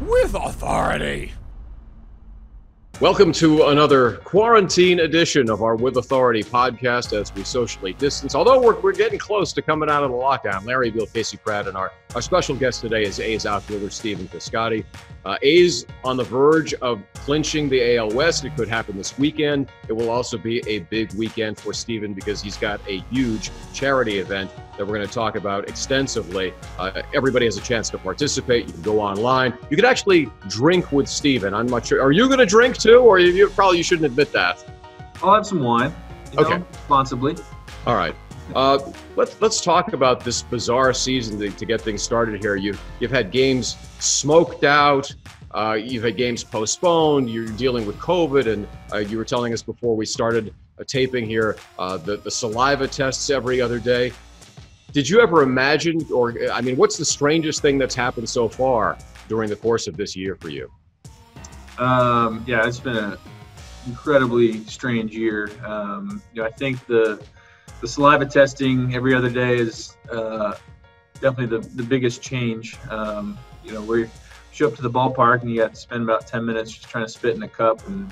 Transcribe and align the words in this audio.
with 0.00 0.34
authority. 0.34 1.32
Welcome 3.00 3.32
to 3.34 3.68
another 3.68 4.16
quarantine 4.18 5.00
edition 5.00 5.50
of 5.50 5.62
our 5.62 5.76
With 5.76 5.96
Authority 5.98 6.42
podcast 6.42 7.18
as 7.18 7.32
we 7.32 7.44
socially 7.44 7.92
distance. 7.92 8.34
Although 8.34 8.60
we're, 8.60 8.78
we're 8.80 8.92
getting 8.92 9.20
close 9.20 9.52
to 9.52 9.62
coming 9.62 9.88
out 9.88 10.02
of 10.02 10.10
the 10.10 10.16
lockdown, 10.16 10.64
Larry 10.64 10.90
Beil, 10.90 11.06
Casey 11.06 11.36
Pratt, 11.36 11.68
and 11.68 11.76
our, 11.76 11.92
our 12.16 12.22
special 12.22 12.56
guest 12.56 12.80
today 12.80 13.04
is 13.04 13.20
A's 13.20 13.46
outfielder 13.46 13.90
Stephen 13.90 14.26
Piscotty. 14.26 14.84
Uh, 15.24 15.36
A's 15.42 15.86
on 16.02 16.16
the 16.16 16.24
verge 16.24 16.74
of 16.74 17.00
clinching 17.14 17.68
the 17.68 17.96
AL 17.96 18.10
West. 18.10 18.44
It 18.44 18.56
could 18.56 18.68
happen 18.68 18.96
this 18.96 19.16
weekend. 19.16 19.68
It 19.88 19.92
will 19.92 20.10
also 20.10 20.36
be 20.36 20.60
a 20.68 20.80
big 20.80 21.12
weekend 21.14 21.58
for 21.58 21.72
Stephen 21.72 22.14
because 22.14 22.42
he's 22.42 22.56
got 22.56 22.80
a 22.88 23.00
huge 23.10 23.50
charity 23.72 24.18
event 24.18 24.50
that 24.78 24.86
we're 24.86 24.94
going 24.94 25.06
to 25.06 25.12
talk 25.12 25.36
about 25.36 25.68
extensively. 25.68 26.54
Uh, 26.78 27.02
everybody 27.14 27.44
has 27.44 27.56
a 27.58 27.60
chance 27.60 27.90
to 27.90 27.98
participate. 27.98 28.66
You 28.68 28.72
can 28.72 28.82
go 28.82 29.00
online. 29.00 29.56
You 29.70 29.76
can 29.76 29.84
actually 29.84 30.30
drink 30.48 30.90
with 30.92 31.08
Stephen. 31.08 31.52
I'm 31.52 31.66
not 31.66 31.84
sure. 31.86 32.00
Are 32.00 32.12
you 32.12 32.26
going 32.28 32.38
to 32.38 32.46
drink 32.46 32.78
too, 32.78 32.98
or 33.00 33.18
you, 33.18 33.32
you 33.32 33.48
probably 33.50 33.76
you 33.78 33.82
shouldn't 33.84 34.06
admit 34.06 34.32
that? 34.32 34.64
I'll 35.22 35.34
have 35.34 35.46
some 35.46 35.62
wine. 35.62 35.92
You 36.32 36.40
know, 36.40 36.46
Okay. 36.46 36.62
responsibly. 36.72 37.36
All 37.86 37.96
right. 37.96 38.14
Uh, 38.54 38.78
let's 39.16 39.38
let's 39.42 39.60
talk 39.60 39.92
about 39.92 40.20
this 40.24 40.40
bizarre 40.42 40.94
season 40.94 41.38
to, 41.38 41.50
to 41.50 41.66
get 41.66 41.82
things 41.82 42.02
started 42.02 42.40
here. 42.40 42.56
You've 42.56 42.80
you've 42.98 43.10
had 43.10 43.30
games 43.30 43.76
smoked 43.98 44.64
out. 44.64 45.14
Uh, 45.50 45.76
you've 45.80 46.04
had 46.04 46.16
games 46.16 46.44
postponed. 46.44 47.28
You're 47.28 47.46
dealing 47.46 47.86
with 47.86 47.98
COVID, 47.98 48.50
and 48.50 48.66
uh, 48.92 48.98
you 48.98 49.18
were 49.18 49.24
telling 49.24 49.52
us 49.52 49.60
before 49.62 49.94
we 49.96 50.06
started 50.06 50.54
uh, 50.78 50.84
taping 50.86 51.26
here 51.26 51.56
uh, 51.78 51.96
the 51.98 52.16
the 52.18 52.30
saliva 52.30 52.86
tests 52.88 53.28
every 53.28 53.60
other 53.60 53.78
day. 53.78 54.12
Did 54.92 55.08
you 55.08 55.20
ever 55.20 55.42
imagine, 55.42 56.06
or 56.12 56.34
I 56.50 56.60
mean, 56.60 56.76
what's 56.76 56.96
the 56.96 57.04
strangest 57.04 57.60
thing 57.60 57.76
that's 57.76 57.94
happened 57.94 58.28
so 58.28 58.48
far 58.48 58.96
during 59.28 59.50
the 59.50 59.56
course 59.56 59.86
of 59.86 59.96
this 59.96 60.16
year 60.16 60.36
for 60.36 60.48
you? 60.48 60.70
Um, 61.78 62.42
yeah, 62.46 62.66
it's 62.66 62.80
been 62.80 62.96
an 62.96 63.18
incredibly 63.86 64.64
strange 64.64 65.14
year. 65.14 65.50
Um, 65.64 66.22
you 66.32 66.42
know, 66.42 66.48
I 66.48 66.50
think 66.50 66.84
the 66.86 67.22
the 67.80 67.86
saliva 67.86 68.26
testing 68.26 68.94
every 68.94 69.14
other 69.14 69.30
day 69.30 69.56
is 69.56 69.96
uh, 70.10 70.54
definitely 71.20 71.58
the, 71.58 71.68
the 71.76 71.82
biggest 71.82 72.22
change. 72.22 72.76
Um, 72.90 73.38
you 73.64 73.72
know, 73.72 73.94
you 73.94 74.10
show 74.50 74.66
up 74.66 74.74
to 74.74 74.82
the 74.82 74.90
ballpark 74.90 75.42
and 75.42 75.50
you 75.50 75.60
got 75.60 75.74
to 75.74 75.80
spend 75.80 76.02
about 76.02 76.26
10 76.26 76.44
minutes 76.44 76.72
just 76.72 76.88
trying 76.88 77.04
to 77.04 77.08
spit 77.08 77.36
in 77.36 77.42
a 77.44 77.48
cup 77.48 77.86
and 77.86 78.10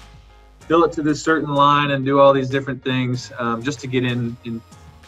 fill 0.60 0.84
it 0.84 0.92
to 0.92 1.02
this 1.02 1.20
certain 1.20 1.52
line 1.52 1.90
and 1.90 2.04
do 2.04 2.20
all 2.20 2.32
these 2.32 2.48
different 2.48 2.84
things 2.84 3.32
um, 3.38 3.60
just 3.60 3.80
to 3.80 3.88
get 3.88 4.04
in, 4.04 4.36
in, 4.44 4.62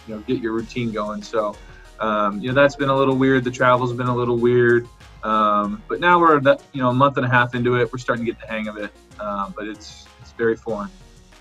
you 0.08 0.14
know, 0.14 0.20
get 0.22 0.40
your 0.40 0.52
routine 0.52 0.90
going. 0.90 1.22
So, 1.22 1.54
um, 2.00 2.40
you 2.40 2.48
know, 2.48 2.54
that's 2.54 2.76
been 2.76 2.88
a 2.88 2.96
little 2.96 3.16
weird. 3.16 3.44
The 3.44 3.50
travel's 3.50 3.92
been 3.92 4.08
a 4.08 4.14
little 4.14 4.38
weird. 4.38 4.88
Um, 5.22 5.82
but 5.88 6.00
now 6.00 6.18
we're 6.18 6.40
that 6.40 6.62
you 6.72 6.80
know 6.80 6.90
a 6.90 6.94
month 6.94 7.16
and 7.16 7.26
a 7.26 7.28
half 7.28 7.54
into 7.54 7.76
it. 7.76 7.92
We're 7.92 7.98
starting 7.98 8.24
to 8.24 8.32
get 8.32 8.40
the 8.40 8.46
hang 8.46 8.68
of 8.68 8.76
it. 8.76 8.92
Um, 9.18 9.52
but 9.56 9.66
it's 9.66 10.06
it's 10.20 10.32
very 10.32 10.56
foreign. 10.56 10.90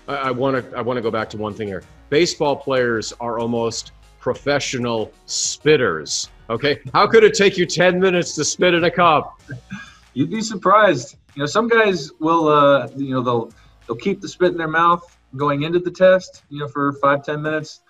I 0.08 0.30
want 0.30 0.70
to 0.70 0.76
I 0.76 0.80
want 0.80 0.96
to 0.96 1.02
go 1.02 1.10
back 1.10 1.30
to 1.30 1.36
one 1.36 1.54
thing 1.54 1.68
here. 1.68 1.82
Baseball 2.08 2.56
players 2.56 3.12
are 3.20 3.38
almost 3.38 3.92
professional 4.18 5.12
spitters. 5.26 6.28
Okay, 6.50 6.80
how 6.92 7.06
could 7.06 7.24
it 7.24 7.34
take 7.34 7.56
you 7.56 7.66
ten 7.66 8.00
minutes 8.00 8.34
to 8.34 8.44
spit 8.44 8.74
in 8.74 8.84
a 8.84 8.90
cup? 8.90 9.40
You'd 10.14 10.30
be 10.30 10.40
surprised. 10.40 11.16
You 11.34 11.40
know, 11.40 11.46
some 11.46 11.68
guys 11.68 12.10
will 12.18 12.48
uh, 12.48 12.88
you 12.96 13.10
know 13.10 13.22
they'll 13.22 13.52
they'll 13.86 13.96
keep 13.96 14.20
the 14.20 14.28
spit 14.28 14.50
in 14.50 14.58
their 14.58 14.66
mouth 14.66 15.16
going 15.36 15.62
into 15.62 15.78
the 15.78 15.90
test. 15.90 16.42
You 16.48 16.60
know, 16.60 16.68
for 16.68 16.94
five 16.94 17.24
ten 17.24 17.42
minutes. 17.42 17.82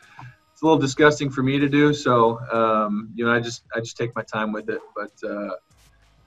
It's 0.58 0.62
a 0.64 0.66
little 0.66 0.80
disgusting 0.80 1.30
for 1.30 1.44
me 1.44 1.60
to 1.60 1.68
do. 1.68 1.94
So 1.94 2.40
um, 2.50 3.12
you 3.14 3.24
know, 3.24 3.30
I 3.30 3.38
just 3.38 3.62
I 3.76 3.78
just 3.78 3.96
take 3.96 4.12
my 4.16 4.22
time 4.22 4.50
with 4.50 4.68
it. 4.68 4.80
But 4.96 5.12
uh, 5.24 5.50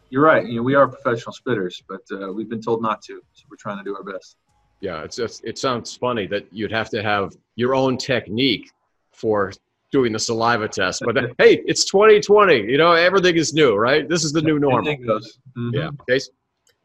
you're 0.10 0.24
right. 0.24 0.48
You 0.48 0.56
know, 0.56 0.64
we 0.64 0.74
are 0.74 0.88
professional 0.88 1.36
spitters, 1.36 1.84
but 1.86 2.00
uh, 2.14 2.32
we've 2.32 2.48
been 2.48 2.62
told 2.62 2.82
not 2.82 3.02
to. 3.02 3.22
So 3.34 3.44
we're 3.52 3.58
trying 3.58 3.80
to 3.80 3.84
do 3.84 3.94
our 3.94 4.04
best. 4.04 4.38
Yeah, 4.80 5.04
it's 5.04 5.18
just, 5.18 5.44
it 5.44 5.58
sounds 5.58 5.98
funny 5.98 6.28
that 6.28 6.46
you'd 6.50 6.72
have 6.72 6.90
to 6.92 7.04
have 7.04 7.36
your 7.58 7.76
own 7.76 7.98
technique 7.98 8.72
for 9.12 9.52
doing 9.92 10.14
the 10.14 10.20
saliva 10.20 10.70
test. 10.70 11.04
But 11.06 11.18
hey, 11.38 11.62
it's 11.66 11.84
2020. 11.84 12.56
You 12.56 12.78
know, 12.78 12.94
everything 12.94 13.36
is 13.36 13.54
new, 13.54 13.76
right? 13.76 14.08
This 14.08 14.24
is 14.24 14.32
the 14.32 14.42
new 14.42 14.60
normal. 14.60 14.88
Anything 14.88 15.08
goes. 15.08 15.40
Mhm. 15.58 15.74
Yeah. 15.74 15.90
Case. 16.10 16.30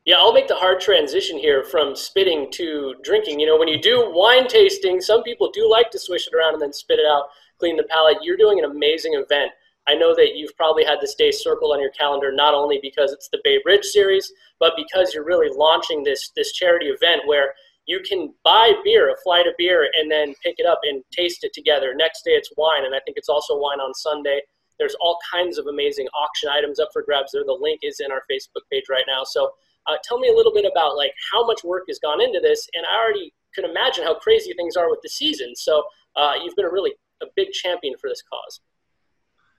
Yeah, 0.07 0.19
I'll 0.19 0.33
make 0.33 0.47
the 0.47 0.55
hard 0.55 0.81
transition 0.81 1.37
here 1.37 1.65
from 1.65 1.97
spitting 1.97 2.47
to 2.53 2.95
drinking. 3.03 3.41
You 3.41 3.47
know, 3.49 3.59
when 3.59 3.67
you 3.67 3.83
do 3.83 4.13
wine 4.15 4.47
tasting, 4.47 5.01
some 5.01 5.25
people 5.25 5.51
do 5.53 5.69
like 5.69 5.91
to 5.91 5.99
swish 5.99 6.29
it 6.29 6.33
around 6.33 6.53
and 6.53 6.63
then 6.63 6.73
spit 6.73 7.01
it 7.01 7.07
out, 7.07 7.25
clean 7.59 7.77
the 7.77 7.85
palate. 7.85 8.19
You're 8.23 8.37
doing 8.37 8.59
an 8.59 8.71
amazing 8.71 9.15
event. 9.15 9.51
I 9.89 9.95
know 9.95 10.15
that 10.17 10.35
you've 10.35 10.57
probably 10.57 10.85
had 10.85 11.01
this 11.01 11.15
day 11.15 11.31
circled 11.31 11.73
on 11.73 11.81
your 11.81 11.91
calendar 11.91 12.33
not 12.33 12.55
only 12.55 12.81
because 12.83 13.13
it's 13.13 13.29
the 13.31 13.41
Bay 13.45 13.61
Bridge 13.63 13.85
series, 13.85 14.33
but 14.59 14.73
because 14.77 15.15
you're 15.15 15.25
really 15.25 15.49
launching 15.57 16.03
this 16.03 16.33
this 16.35 16.53
charity 16.53 16.87
event 16.87 17.23
where 17.27 17.55
you 17.87 18.01
can 18.01 18.35
buy 18.43 18.73
beer, 18.83 19.13
a 19.13 19.17
flight 19.23 19.47
of 19.47 19.55
beer, 19.57 19.89
and 19.97 20.11
then 20.11 20.35
pick 20.43 20.57
it 20.59 20.67
up 20.67 20.81
and 20.83 21.05
taste 21.13 21.45
it 21.45 21.53
together. 21.53 21.95
Next 21.95 22.23
day 22.25 22.33
it's 22.33 22.51
wine, 22.57 22.85
and 22.85 22.95
I 22.95 23.01
think 23.05 23.17
it's 23.17 23.29
also 23.29 23.57
wine 23.57 23.79
on 23.79 23.95
Sunday. 23.95 24.41
There's 24.79 24.97
all 25.01 25.19
kinds 25.33 25.57
of 25.57 25.67
amazing 25.69 26.09
auction 26.09 26.51
items 26.51 26.81
up 26.81 26.89
for 26.93 27.03
grabs 27.03 27.33
there. 27.33 27.45
The 27.45 27.53
link 27.59 27.81
is 27.83 28.01
in 28.01 28.11
our 28.11 28.23
Facebook 28.31 28.67
page 28.71 28.85
right 28.91 29.05
now. 29.07 29.23
So 29.25 29.53
uh, 29.87 29.97
tell 30.03 30.19
me 30.19 30.29
a 30.29 30.35
little 30.35 30.53
bit 30.53 30.67
about 30.71 30.97
like 30.97 31.13
how 31.33 31.47
much 31.47 31.63
work 31.63 31.85
has 31.89 32.01
gone 32.01 32.21
into 32.21 32.41
this, 32.41 32.69
and 32.75 32.85
I 32.85 32.99
already 32.99 33.33
can 33.55 33.65
imagine 33.65 34.05
how 34.05 34.19
crazy 34.19 34.53
things 34.55 34.77
are 34.77 34.91
with 34.91 35.01
the 35.03 35.09
season. 35.09 35.55
So 35.55 35.85
uh, 36.17 36.35
you've 36.43 36.57
been 36.57 36.67
a 36.67 36.73
really 36.73 36.93
a 37.23 37.27
big 37.35 37.51
champion 37.53 37.95
for 38.01 38.09
this 38.09 38.23
cause. 38.23 38.61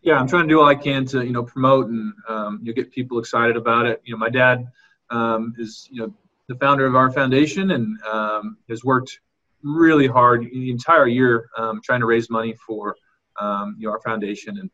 yeah, 0.01 0.19
I'm 0.19 0.27
trying 0.27 0.43
to 0.43 0.49
do 0.49 0.59
all 0.59 0.67
I 0.67 0.75
can 0.75 1.05
to 1.07 1.25
you 1.25 1.31
know 1.31 1.43
promote 1.43 1.87
and 1.87 2.13
um, 2.27 2.59
you 2.61 2.71
know, 2.71 2.75
get 2.75 2.91
people 2.91 3.19
excited 3.19 3.57
about 3.57 3.85
it. 3.85 4.01
You 4.05 4.13
know, 4.13 4.19
my 4.19 4.29
dad 4.29 4.67
um, 5.09 5.53
is 5.57 5.87
you 5.91 6.01
know 6.01 6.13
the 6.47 6.55
founder 6.55 6.85
of 6.85 6.95
our 6.95 7.11
foundation 7.11 7.71
and 7.71 8.01
um, 8.03 8.57
has 8.69 8.83
worked 8.83 9.19
really 9.63 10.07
hard 10.07 10.43
the 10.43 10.71
entire 10.71 11.07
year 11.07 11.49
um, 11.57 11.81
trying 11.83 11.99
to 11.99 12.05
raise 12.05 12.29
money 12.29 12.55
for 12.65 12.95
um, 13.39 13.75
you 13.77 13.87
know 13.87 13.91
our 13.91 14.01
foundation 14.01 14.57
and 14.57 14.69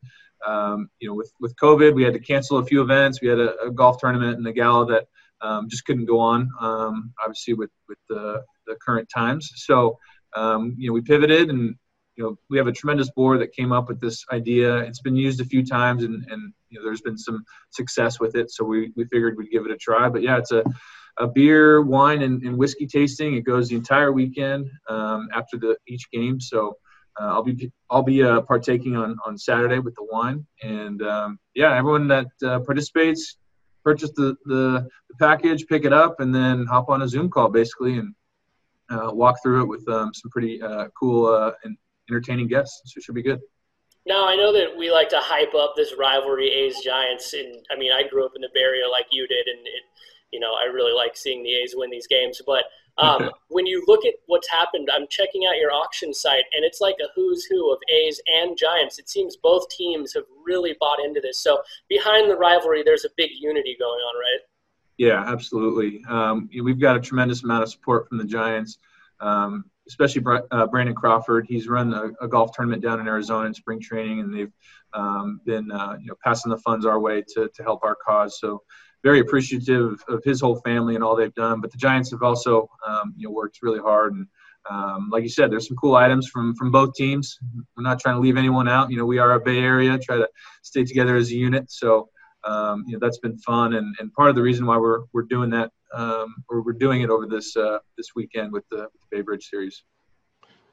um, 0.45 0.89
you 0.99 1.07
know 1.07 1.15
with 1.15 1.31
with 1.39 1.55
COVID 1.55 1.93
we 1.93 2.03
had 2.03 2.13
to 2.13 2.19
cancel 2.19 2.57
a 2.57 2.65
few 2.65 2.81
events. 2.81 3.21
We 3.21 3.27
had 3.27 3.39
a, 3.39 3.59
a 3.61 3.71
golf 3.71 3.97
tournament 3.99 4.37
and 4.37 4.47
a 4.47 4.53
gala 4.53 4.85
that 4.87 5.07
um, 5.41 5.69
just 5.69 5.85
couldn't 5.85 6.05
go 6.05 6.19
on 6.19 6.49
um, 6.59 7.13
obviously 7.21 7.53
with 7.53 7.71
with 7.87 7.97
the, 8.09 8.43
the 8.67 8.75
current 8.85 9.09
times. 9.13 9.51
So 9.55 9.97
um, 10.35 10.75
you 10.77 10.89
know 10.89 10.93
we 10.93 11.01
pivoted 11.01 11.49
and 11.49 11.75
you 12.15 12.23
know, 12.23 12.37
we 12.49 12.57
have 12.57 12.67
a 12.67 12.71
tremendous 12.71 13.09
board 13.11 13.41
that 13.41 13.53
came 13.53 13.71
up 13.71 13.87
with 13.87 13.99
this 13.99 14.23
idea. 14.31 14.77
It's 14.77 15.01
been 15.01 15.15
used 15.15 15.41
a 15.41 15.45
few 15.45 15.65
times, 15.65 16.03
and, 16.03 16.25
and 16.29 16.53
you 16.69 16.79
know, 16.79 16.85
there's 16.85 17.01
been 17.01 17.17
some 17.17 17.43
success 17.71 18.19
with 18.19 18.35
it. 18.35 18.51
So 18.51 18.63
we, 18.63 18.91
we 18.95 19.05
figured 19.05 19.37
we'd 19.37 19.51
give 19.51 19.65
it 19.65 19.71
a 19.71 19.77
try. 19.77 20.09
But 20.09 20.21
yeah, 20.21 20.37
it's 20.37 20.51
a, 20.51 20.63
a 21.17 21.27
beer, 21.27 21.81
wine, 21.81 22.21
and, 22.21 22.41
and 22.43 22.57
whiskey 22.57 22.87
tasting. 22.87 23.35
It 23.35 23.41
goes 23.41 23.69
the 23.69 23.75
entire 23.75 24.11
weekend 24.11 24.69
um, 24.89 25.27
after 25.33 25.57
the 25.57 25.75
each 25.87 26.09
game. 26.11 26.39
So 26.39 26.77
uh, 27.19 27.25
I'll 27.25 27.43
be 27.43 27.71
I'll 27.89 28.03
be 28.03 28.23
uh, 28.23 28.41
partaking 28.41 28.95
on 28.95 29.17
on 29.25 29.37
Saturday 29.37 29.79
with 29.79 29.95
the 29.95 30.05
wine, 30.11 30.45
and 30.63 31.01
um, 31.03 31.39
yeah, 31.53 31.75
everyone 31.75 32.07
that 32.07 32.27
uh, 32.43 32.59
participates 32.59 33.37
purchase 33.83 34.11
the, 34.15 34.35
the 34.45 34.87
the 35.09 35.15
package, 35.19 35.67
pick 35.67 35.85
it 35.85 35.93
up, 35.93 36.19
and 36.19 36.33
then 36.33 36.65
hop 36.65 36.89
on 36.89 37.03
a 37.03 37.07
Zoom 37.07 37.29
call 37.29 37.49
basically 37.49 37.97
and 37.97 38.15
uh, 38.89 39.11
walk 39.13 39.37
through 39.43 39.63
it 39.63 39.67
with 39.67 39.87
um, 39.89 40.13
some 40.13 40.31
pretty 40.31 40.61
uh, 40.61 40.87
cool 40.99 41.27
uh, 41.27 41.51
and 41.63 41.77
entertaining 42.09 42.47
guests. 42.47 42.81
So 42.85 42.97
it 42.97 43.03
should 43.03 43.15
be 43.15 43.23
good. 43.23 43.39
Now 44.05 44.27
I 44.27 44.35
know 44.35 44.51
that 44.51 44.77
we 44.77 44.91
like 44.91 45.09
to 45.09 45.19
hype 45.19 45.53
up 45.55 45.73
this 45.75 45.95
rivalry, 45.97 46.49
A's 46.49 46.79
Giants, 46.83 47.33
and 47.33 47.65
I 47.71 47.77
mean 47.77 47.91
I 47.91 48.07
grew 48.07 48.25
up 48.25 48.33
in 48.35 48.41
the 48.41 48.49
Bay 48.53 48.61
Area 48.61 48.89
like 48.89 49.05
you 49.11 49.27
did, 49.27 49.47
and 49.47 49.59
it, 49.65 49.83
you 50.31 50.39
know 50.39 50.53
I 50.53 50.65
really 50.65 50.93
like 50.93 51.15
seeing 51.15 51.43
the 51.43 51.53
A's 51.53 51.73
win 51.75 51.89
these 51.89 52.07
games. 52.07 52.41
But 52.45 52.65
um, 52.97 53.31
when 53.47 53.65
you 53.65 53.83
look 53.87 54.05
at 54.05 54.13
what's 54.27 54.49
happened, 54.49 54.89
I'm 54.93 55.07
checking 55.09 55.45
out 55.45 55.57
your 55.57 55.71
auction 55.71 56.13
site, 56.13 56.43
and 56.53 56.63
it's 56.63 56.81
like 56.81 56.95
a 57.01 57.07
who's 57.15 57.45
who 57.45 57.71
of 57.71 57.79
A's 57.89 58.21
and 58.27 58.57
Giants. 58.57 58.99
It 58.99 59.09
seems 59.09 59.37
both 59.37 59.67
teams 59.69 60.13
have 60.13 60.25
really 60.45 60.75
bought 60.79 60.99
into 61.03 61.19
this. 61.19 61.39
So 61.39 61.61
behind 61.89 62.29
the 62.29 62.35
rivalry, 62.35 62.83
there's 62.83 63.05
a 63.05 63.09
big 63.17 63.31
unity 63.39 63.75
going 63.79 63.99
on, 63.99 64.15
right? 64.19 64.39
Yeah, 64.97 65.23
absolutely. 65.25 66.03
Um, 66.07 66.49
we've 66.61 66.79
got 66.79 66.95
a 66.95 66.99
tremendous 66.99 67.43
amount 67.43 67.63
of 67.63 67.69
support 67.69 68.07
from 68.07 68.19
the 68.19 68.25
Giants, 68.25 68.77
um, 69.19 69.65
especially 69.87 70.23
uh, 70.51 70.67
Brandon 70.67 70.95
Crawford. 70.95 71.45
He's 71.47 71.67
run 71.67 71.93
a, 71.93 72.11
a 72.23 72.27
golf 72.27 72.51
tournament 72.53 72.81
down 72.81 72.99
in 72.99 73.07
Arizona 73.07 73.47
in 73.47 73.53
spring 73.53 73.79
training, 73.79 74.19
and 74.21 74.33
they've 74.33 74.51
um, 74.93 75.41
been 75.45 75.71
uh, 75.71 75.97
you 75.99 76.07
know 76.07 76.15
passing 76.23 76.49
the 76.49 76.57
funds 76.57 76.85
our 76.85 76.99
way 76.99 77.23
to 77.35 77.49
to 77.53 77.63
help 77.63 77.83
our 77.83 77.95
cause. 77.95 78.39
So 78.39 78.63
very 79.03 79.19
appreciative 79.19 80.01
of 80.07 80.23
his 80.23 80.39
whole 80.39 80.61
family 80.61 80.95
and 80.95 81.03
all 81.03 81.15
they've 81.15 81.33
done. 81.33 81.59
But 81.61 81.71
the 81.71 81.77
Giants 81.77 82.11
have 82.11 82.23
also 82.23 82.69
um, 82.87 83.13
you 83.17 83.27
know 83.27 83.33
worked 83.33 83.59
really 83.61 83.79
hard 83.79 84.13
and. 84.13 84.27
Um, 84.69 85.09
like 85.11 85.23
you 85.23 85.29
said, 85.29 85.51
there's 85.51 85.67
some 85.67 85.75
cool 85.75 85.97
items 85.97 86.29
from 86.29 86.55
from 86.55 86.71
both 86.71 86.93
teams. 86.93 87.37
We're 87.75 87.83
not 87.83 87.99
trying 87.99 88.15
to 88.15 88.21
leave 88.21 88.37
anyone 88.37 88.69
out. 88.69 88.89
You 88.89 88.95
know, 88.95 89.05
we 89.05 89.19
are 89.19 89.33
a 89.33 89.39
Bay 89.41 89.59
Area, 89.59 89.99
try 89.99 90.15
to 90.15 90.29
stay 90.61 90.85
together 90.85 91.17
as 91.17 91.31
a 91.31 91.35
unit. 91.35 91.69
So, 91.69 92.07
um, 92.45 92.85
you 92.87 92.93
know 92.93 92.99
that's 93.01 93.17
been 93.17 93.37
fun 93.39 93.73
and, 93.73 93.93
and 93.99 94.13
part 94.13 94.29
of 94.29 94.35
the 94.35 94.41
reason 94.41 94.65
why 94.65 94.77
we're 94.77 95.01
we're 95.11 95.23
doing 95.23 95.49
that 95.49 95.71
um, 95.93 96.35
or 96.49 96.61
we're 96.61 96.73
doing 96.73 97.01
it 97.01 97.09
over 97.09 97.25
this 97.25 97.55
uh, 97.55 97.79
this 97.97 98.07
weekend 98.15 98.51
with 98.51 98.63
the, 98.69 98.77
with 98.77 99.01
the 99.01 99.17
Bay 99.17 99.21
Bridge 99.21 99.47
series. 99.49 99.83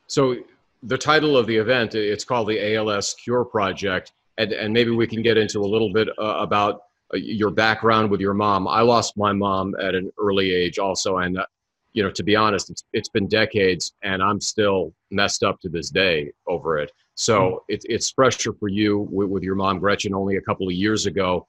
So 0.06 0.36
the 0.82 0.98
title 0.98 1.36
of 1.36 1.46
the 1.46 1.56
event 1.56 1.94
it's 1.94 2.24
called 2.24 2.48
the 2.48 2.74
ALS 2.74 3.14
Cure 3.14 3.44
Project, 3.44 4.12
and 4.38 4.52
and 4.52 4.72
maybe 4.72 4.90
we 4.90 5.06
can 5.06 5.22
get 5.22 5.36
into 5.36 5.60
a 5.60 5.68
little 5.68 5.92
bit 5.92 6.08
uh, 6.18 6.36
about 6.38 6.82
uh, 7.14 7.18
your 7.18 7.50
background 7.50 8.10
with 8.10 8.20
your 8.20 8.34
mom. 8.34 8.66
I 8.66 8.80
lost 8.80 9.16
my 9.16 9.32
mom 9.32 9.74
at 9.80 9.94
an 9.94 10.10
early 10.18 10.52
age 10.52 10.78
also, 10.78 11.18
and 11.18 11.38
uh, 11.38 11.46
you 11.92 12.02
know, 12.02 12.10
to 12.10 12.22
be 12.22 12.36
honest, 12.36 12.70
it's 12.70 12.84
it's 12.92 13.08
been 13.08 13.28
decades, 13.28 13.92
and 14.02 14.22
I'm 14.22 14.40
still 14.40 14.94
messed 15.10 15.42
up 15.42 15.60
to 15.60 15.68
this 15.68 15.90
day 15.90 16.32
over 16.46 16.78
it. 16.78 16.90
So 17.14 17.40
mm. 17.40 17.58
it, 17.68 17.84
it's 17.88 18.10
pressure 18.12 18.52
for 18.54 18.68
you 18.68 19.08
with, 19.10 19.28
with 19.28 19.42
your 19.42 19.54
mom, 19.54 19.78
Gretchen, 19.78 20.14
only 20.14 20.36
a 20.36 20.40
couple 20.40 20.66
of 20.66 20.72
years 20.72 21.06
ago. 21.06 21.46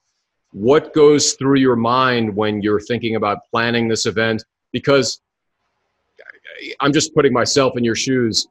What 0.52 0.94
goes 0.94 1.32
through 1.32 1.58
your 1.58 1.76
mind 1.76 2.34
when 2.34 2.62
you're 2.62 2.80
thinking 2.80 3.16
about 3.16 3.38
planning 3.50 3.88
this 3.88 4.06
event? 4.06 4.44
Because 4.70 5.20
I'm 6.80 6.92
just 6.92 7.14
putting 7.14 7.32
myself 7.32 7.76
in 7.76 7.84
your 7.84 7.94
shoes. 7.94 8.46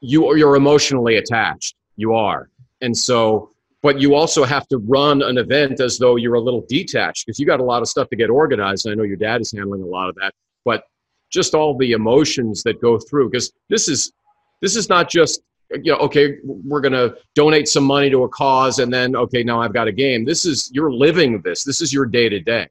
You 0.00 0.36
you're 0.36 0.56
emotionally 0.56 1.16
attached. 1.16 1.74
You 1.96 2.14
are, 2.14 2.48
and 2.80 2.96
so 2.96 3.52
but 3.82 4.00
you 4.00 4.14
also 4.14 4.44
have 4.44 4.68
to 4.68 4.78
run 4.78 5.22
an 5.22 5.38
event 5.38 5.80
as 5.80 5.98
though 5.98 6.14
you're 6.16 6.34
a 6.34 6.40
little 6.40 6.64
detached 6.68 7.26
because 7.26 7.38
you 7.40 7.46
got 7.46 7.58
a 7.58 7.64
lot 7.64 7.82
of 7.82 7.88
stuff 7.88 8.08
to 8.10 8.16
get 8.16 8.30
organized. 8.30 8.86
And 8.86 8.92
I 8.92 8.94
know 8.94 9.02
your 9.02 9.16
dad 9.16 9.40
is 9.40 9.50
handling 9.50 9.82
a 9.82 9.86
lot 9.86 10.08
of 10.08 10.14
that, 10.16 10.32
but 10.64 10.84
just 11.30 11.54
all 11.54 11.76
the 11.76 11.92
emotions 11.92 12.62
that 12.62 12.80
go 12.80 12.98
through 12.98 13.30
because 13.30 13.52
this 13.68 13.88
is 13.88 14.12
this 14.60 14.76
is 14.76 14.88
not 14.88 15.10
just 15.10 15.42
you 15.82 15.92
know 15.92 15.98
okay 15.98 16.38
we're 16.44 16.80
going 16.80 16.92
to 16.92 17.16
donate 17.34 17.68
some 17.68 17.84
money 17.84 18.10
to 18.10 18.24
a 18.24 18.28
cause 18.28 18.78
and 18.78 18.92
then 18.92 19.16
okay 19.16 19.42
now 19.42 19.60
I've 19.60 19.72
got 19.72 19.88
a 19.88 19.92
game. 19.92 20.24
This 20.24 20.44
is 20.44 20.70
you're 20.72 20.92
living 20.92 21.40
this. 21.42 21.64
This 21.64 21.80
is 21.80 21.92
your 21.92 22.06
day 22.06 22.28
to 22.28 22.40
day. 22.40 22.68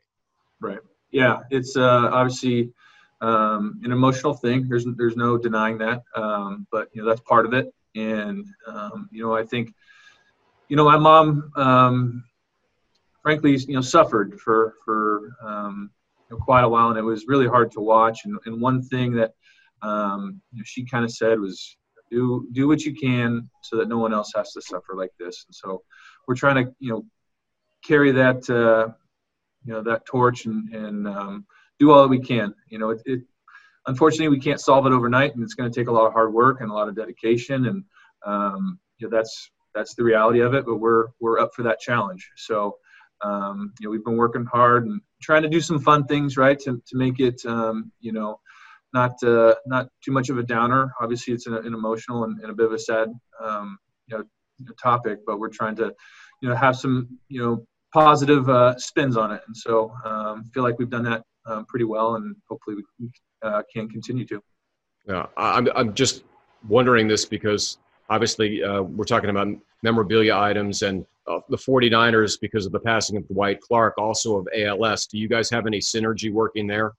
Right. 0.59 0.79
Yeah. 1.11 1.39
It's 1.49 1.75
uh, 1.75 2.09
obviously 2.11 2.71
um, 3.21 3.79
an 3.83 3.91
emotional 3.91 4.33
thing. 4.33 4.67
There's 4.67 4.85
there's 4.97 5.15
no 5.15 5.37
denying 5.37 5.77
that. 5.79 6.03
Um, 6.15 6.67
but 6.71 6.89
you 6.93 7.01
know 7.01 7.07
that's 7.07 7.21
part 7.21 7.45
of 7.45 7.53
it. 7.53 7.73
And 7.95 8.45
um, 8.67 9.09
you 9.11 9.23
know 9.23 9.35
I 9.35 9.45
think 9.45 9.73
you 10.71 10.77
know, 10.77 10.85
my 10.85 10.97
mom, 10.97 11.51
um, 11.57 12.23
frankly, 13.21 13.57
you 13.67 13.75
know, 13.75 13.81
suffered 13.81 14.39
for 14.39 14.75
for 14.85 15.35
um, 15.43 15.91
you 16.29 16.37
know, 16.37 16.41
quite 16.41 16.63
a 16.63 16.69
while, 16.69 16.87
and 16.87 16.97
it 16.97 17.01
was 17.01 17.25
really 17.27 17.45
hard 17.45 17.71
to 17.73 17.81
watch. 17.81 18.23
And, 18.23 18.39
and 18.45 18.61
one 18.61 18.81
thing 18.81 19.11
that 19.15 19.33
um, 19.81 20.41
you 20.53 20.59
know, 20.59 20.63
she 20.65 20.85
kind 20.85 21.03
of 21.03 21.11
said 21.11 21.41
was, 21.41 21.75
"Do 22.11 22.47
do 22.51 22.67
what 22.67 22.81
you 22.81 22.93
can 22.93 23.49
so 23.63 23.77
that 23.77 23.87
no 23.87 23.97
one 23.97 24.13
else 24.13 24.31
has 24.35 24.51
to 24.53 24.61
suffer 24.61 24.95
like 24.95 25.11
this." 25.17 25.45
And 25.47 25.55
so, 25.55 25.83
we're 26.27 26.35
trying 26.35 26.65
to, 26.65 26.75
you 26.79 26.91
know, 26.91 27.05
carry 27.83 28.11
that, 28.11 28.49
uh, 28.49 28.93
you 29.65 29.73
know, 29.73 29.81
that 29.83 30.05
torch 30.05 30.45
and 30.45 30.73
and 30.73 31.07
um, 31.07 31.45
do 31.79 31.91
all 31.91 32.03
that 32.03 32.09
we 32.09 32.19
can. 32.19 32.53
You 32.69 32.79
know, 32.79 32.91
it, 32.91 33.01
it 33.05 33.21
unfortunately 33.87 34.29
we 34.29 34.39
can't 34.39 34.61
solve 34.61 34.85
it 34.85 34.93
overnight, 34.93 35.33
and 35.33 35.43
it's 35.43 35.55
going 35.55 35.71
to 35.71 35.79
take 35.79 35.87
a 35.87 35.91
lot 35.91 36.05
of 36.05 36.13
hard 36.13 36.33
work 36.33 36.61
and 36.61 36.69
a 36.69 36.73
lot 36.73 36.87
of 36.87 36.95
dedication, 36.95 37.65
and 37.65 37.83
um, 38.25 38.79
you 38.97 39.09
know, 39.09 39.15
that's 39.15 39.49
that's 39.73 39.95
the 39.95 40.03
reality 40.03 40.41
of 40.41 40.53
it. 40.53 40.65
But 40.65 40.77
we're 40.77 41.07
we're 41.19 41.39
up 41.39 41.51
for 41.55 41.63
that 41.63 41.79
challenge. 41.79 42.29
So 42.35 42.77
um, 43.21 43.73
you 43.79 43.87
know 43.87 43.91
we've 43.91 44.05
been 44.05 44.17
working 44.17 44.45
hard 44.45 44.85
and 44.85 45.01
trying 45.21 45.43
to 45.43 45.49
do 45.49 45.61
some 45.61 45.79
fun 45.79 46.05
things, 46.05 46.37
right, 46.37 46.59
to 46.59 46.81
to 46.87 46.97
make 46.97 47.19
it 47.19 47.41
um, 47.45 47.91
you 47.99 48.11
know 48.11 48.39
not 48.93 49.21
uh, 49.23 49.55
not 49.65 49.87
too 50.03 50.11
much 50.11 50.29
of 50.29 50.37
a 50.37 50.43
downer. 50.43 50.93
Obviously, 51.01 51.33
it's 51.33 51.47
an, 51.47 51.55
an 51.55 51.73
emotional 51.73 52.23
and, 52.23 52.39
and, 52.41 52.51
a 52.51 52.53
bit 52.53 52.65
of 52.65 52.73
a 52.73 52.79
sad 52.79 53.09
um, 53.43 53.77
you 54.07 54.17
know 54.17 54.23
topic, 54.81 55.19
but 55.25 55.39
we're 55.39 55.49
trying 55.49 55.75
to 55.75 55.93
you 56.41 56.49
know 56.49 56.55
have 56.55 56.75
some 56.75 57.19
you 57.29 57.41
know 57.41 57.65
positive 57.93 58.49
uh, 58.49 58.77
spins 58.77 59.17
on 59.17 59.31
it, 59.31 59.41
and 59.47 59.55
so 59.55 59.93
um, 60.05 60.49
feel 60.53 60.63
like 60.63 60.77
we've 60.79 60.89
done 60.89 61.03
that 61.03 61.23
um, 61.45 61.65
pretty 61.65 61.85
well, 61.85 62.15
and 62.15 62.35
hopefully 62.49 62.77
we 62.99 63.09
uh, 63.43 63.61
can 63.73 63.89
continue 63.89 64.25
to. 64.25 64.41
Yeah, 65.07 65.25
I'm 65.37 65.67
I'm 65.75 65.93
just 65.93 66.23
wondering 66.67 67.07
this 67.07 67.25
because 67.25 67.77
obviously 68.09 68.63
uh, 68.63 68.81
we're 68.81 69.05
talking 69.05 69.29
about 69.29 69.47
memorabilia 69.83 70.35
items 70.35 70.83
and 70.83 71.05
uh, 71.27 71.39
the 71.49 71.57
49ers 71.57 72.39
because 72.39 72.65
of 72.65 72.71
the 72.71 72.79
passing 72.79 73.17
of 73.17 73.27
Dwight 73.27 73.61
Clark, 73.61 73.95
also 73.97 74.37
of 74.37 74.47
ALS. 74.55 75.07
Do 75.07 75.17
you 75.17 75.27
guys 75.27 75.49
have 75.49 75.65
any 75.65 75.79
synergy 75.79 76.31
working 76.31 76.67
there? 76.67 76.93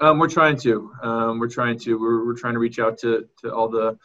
Um, 0.00 0.18
we're 0.18 0.28
trying 0.28 0.56
to. 0.58 0.92
Um, 1.02 1.38
we're 1.38 1.48
trying 1.48 1.78
to. 1.80 1.98
We're, 1.98 2.24
we're 2.26 2.36
trying 2.36 2.52
to 2.52 2.58
reach 2.58 2.78
out 2.78 2.98
to, 2.98 3.26
to 3.42 3.54
all 3.54 3.68
the 3.68 3.98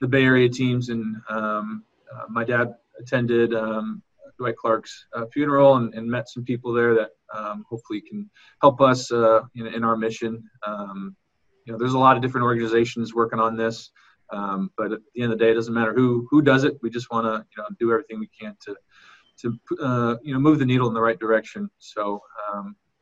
the 0.00 0.06
Bay 0.06 0.24
Area 0.24 0.48
teams, 0.48 0.90
and 0.90 1.16
um, 1.28 1.84
uh, 2.14 2.24
my 2.28 2.44
dad 2.44 2.74
attended 3.00 3.54
um, 3.54 4.02
Dwight 4.38 4.56
Clark's 4.56 5.06
uh, 5.14 5.24
funeral 5.32 5.76
and, 5.76 5.92
and, 5.94 6.08
met 6.08 6.28
some 6.28 6.44
people 6.44 6.72
there 6.72 6.94
that 6.94 7.10
um, 7.34 7.64
hopefully 7.68 8.00
can 8.00 8.30
help 8.60 8.80
us 8.80 9.10
uh, 9.10 9.40
in, 9.56 9.66
in, 9.66 9.82
our 9.82 9.96
mission. 9.96 10.48
Um, 10.64 11.16
you 11.64 11.72
know, 11.72 11.78
there's 11.78 11.94
a 11.94 11.98
lot 11.98 12.16
of 12.16 12.22
different 12.22 12.44
organizations 12.44 13.14
working 13.14 13.40
on 13.40 13.56
this. 13.56 13.90
But 14.30 14.92
at 14.92 15.00
the 15.14 15.22
end 15.22 15.32
of 15.32 15.38
the 15.38 15.44
day, 15.44 15.50
it 15.50 15.54
doesn't 15.54 15.74
matter 15.74 15.94
who 15.94 16.28
who 16.30 16.42
does 16.42 16.64
it. 16.64 16.78
We 16.82 16.90
just 16.90 17.10
want 17.10 17.24
to 17.24 17.44
you 17.56 17.62
know 17.62 17.68
do 17.80 17.90
everything 17.90 18.20
we 18.20 18.28
can 18.38 18.54
to 18.66 18.76
to 19.38 19.58
uh, 19.82 20.16
you 20.22 20.34
know 20.34 20.40
move 20.40 20.58
the 20.58 20.66
needle 20.66 20.88
in 20.88 20.94
the 20.94 21.00
right 21.00 21.18
direction. 21.18 21.70
So 21.78 22.20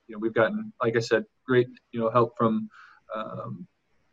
you 0.06 0.14
know 0.14 0.20
we've 0.20 0.34
gotten, 0.34 0.72
like 0.80 0.96
I 0.96 1.00
said, 1.00 1.24
great 1.46 1.68
you 1.92 2.00
know 2.00 2.10
help 2.10 2.36
from 2.36 2.68
um, 3.14 3.66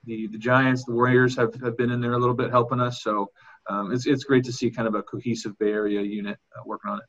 the 0.06 0.28
the 0.28 0.38
Giants. 0.38 0.84
The 0.86 0.94
Warriors 0.94 1.36
have, 1.38 1.54
have 1.62 1.78
been 1.78 1.92
in 1.92 2.02
there 2.02 2.14
a 2.14 2.18
little 2.18 2.36
bit 2.36 2.52
helping 2.52 2.80
us. 2.80 3.04
So 3.04 3.30
um, 3.70 3.92
it's 3.92 4.06
it's 4.06 4.24
great 4.24 4.44
to 4.46 4.54
see 4.54 4.70
kind 4.70 4.88
of 4.88 4.96
a 4.96 5.04
cohesive 5.04 5.58
Bay 5.60 5.72
Area 5.72 6.02
unit 6.02 6.38
uh, 6.56 6.62
working 6.66 6.92
on 6.92 7.00
it. 7.00 7.06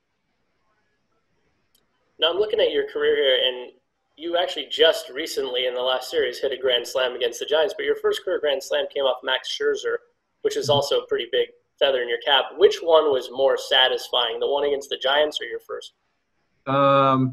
Now 2.19 2.31
I'm 2.31 2.38
looking 2.38 2.61
at 2.61 2.71
your 2.71 2.88
career 2.91 3.17
here, 3.17 3.38
and 3.44 3.73
you 4.17 4.37
actually 4.37 4.67
just 4.71 5.09
recently 5.11 5.67
in 5.67 5.75
the 5.75 5.81
last 5.81 6.11
series 6.11 6.38
hit 6.38 6.53
a 6.53 6.56
grand 6.56 6.87
slam 6.87 7.15
against 7.15 7.41
the 7.41 7.47
Giants, 7.47 7.75
but 7.77 7.85
your 7.85 7.97
first 7.97 8.25
career 8.25 8.38
grand 8.38 8.62
slam 8.62 8.87
came 8.94 9.03
off 9.05 9.19
Max 9.25 9.56
Scherzer, 9.56 9.97
which 10.43 10.56
is 10.56 10.67
mm-hmm. 10.67 10.77
also 10.77 11.00
a 11.00 11.06
pretty 11.06 11.27
big 11.32 11.49
feather 11.79 12.03
in 12.03 12.09
your 12.09 12.19
cap. 12.25 12.44
Which 12.56 12.79
one 12.81 13.11
was 13.11 13.29
more 13.32 13.59
satisfying, 13.59 14.38
the 14.38 14.49
one 14.49 14.65
against 14.65 14.88
the 14.88 14.97
Giants 14.97 15.38
or 15.41 15.44
your 15.44 15.61
first? 15.61 15.94
Um, 16.67 17.32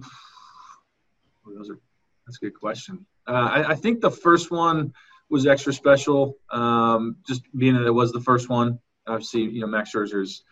those 1.45 1.69
are 1.69 1.79
that's 2.31 2.41
a 2.41 2.45
good 2.45 2.59
question. 2.59 3.05
Uh, 3.27 3.31
I, 3.31 3.71
I, 3.71 3.75
think 3.75 3.99
the 3.99 4.09
first 4.09 4.51
one 4.51 4.93
was 5.29 5.45
extra 5.45 5.73
special, 5.73 6.37
um, 6.49 7.17
just 7.27 7.43
being 7.55 7.75
that 7.75 7.85
it 7.85 7.91
was 7.91 8.13
the 8.13 8.21
first 8.21 8.47
one. 8.47 8.79
Obviously, 9.05 9.41
you 9.41 9.59
know 9.59 9.67
Max 9.67 9.91
Scherzer's 9.93 10.43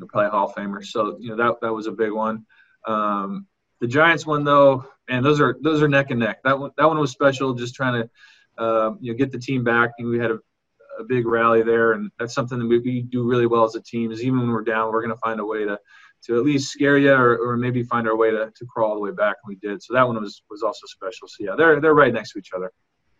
know, 0.00 0.06
probably 0.06 0.26
a 0.26 0.30
Hall 0.30 0.48
of 0.48 0.54
Famer, 0.54 0.84
so 0.84 1.18
you 1.20 1.30
know 1.30 1.36
that 1.36 1.60
that 1.60 1.72
was 1.72 1.86
a 1.86 1.92
big 1.92 2.10
one. 2.10 2.44
Um, 2.86 3.46
the 3.80 3.86
Giants 3.86 4.26
one 4.26 4.42
though, 4.42 4.86
and 5.08 5.24
those 5.24 5.40
are 5.40 5.56
those 5.62 5.82
are 5.82 5.88
neck 5.88 6.10
and 6.10 6.18
neck. 6.18 6.42
That 6.42 6.58
one 6.58 6.70
that 6.76 6.86
one 6.86 6.98
was 6.98 7.12
special. 7.12 7.54
Just 7.54 7.74
trying 7.74 8.02
to 8.02 8.62
uh, 8.62 8.94
you 9.00 9.12
know 9.12 9.18
get 9.18 9.30
the 9.30 9.38
team 9.38 9.62
back, 9.62 9.90
and 9.98 10.08
we 10.08 10.18
had 10.18 10.32
a, 10.32 10.38
a 10.98 11.04
big 11.04 11.26
rally 11.26 11.62
there, 11.62 11.92
and 11.92 12.10
that's 12.18 12.34
something 12.34 12.58
that 12.58 12.66
we, 12.66 12.78
we, 12.80 13.02
do 13.02 13.22
really 13.22 13.46
well 13.46 13.64
as 13.64 13.76
a 13.76 13.80
team. 13.80 14.10
Is 14.10 14.22
even 14.22 14.40
when 14.40 14.50
we're 14.50 14.62
down, 14.62 14.90
we're 14.90 15.02
going 15.02 15.14
to 15.14 15.20
find 15.20 15.38
a 15.38 15.46
way 15.46 15.64
to 15.64 15.78
to 16.26 16.36
at 16.36 16.44
least 16.44 16.70
scare 16.70 16.98
you, 16.98 17.12
or, 17.12 17.36
or 17.38 17.56
maybe 17.56 17.82
find 17.82 18.06
our 18.06 18.16
way 18.16 18.30
to, 18.30 18.52
to 18.54 18.66
crawl 18.66 18.90
all 18.90 18.94
the 18.94 19.00
way 19.00 19.10
back, 19.10 19.36
and 19.42 19.48
we 19.48 19.56
did. 19.56 19.82
So 19.82 19.94
that 19.94 20.06
one 20.06 20.20
was 20.20 20.42
was 20.50 20.62
also 20.62 20.86
special. 20.86 21.28
So 21.28 21.44
yeah, 21.44 21.54
they're 21.56 21.80
they're 21.80 21.94
right 21.94 22.12
next 22.12 22.32
to 22.32 22.38
each 22.38 22.52
other. 22.54 22.72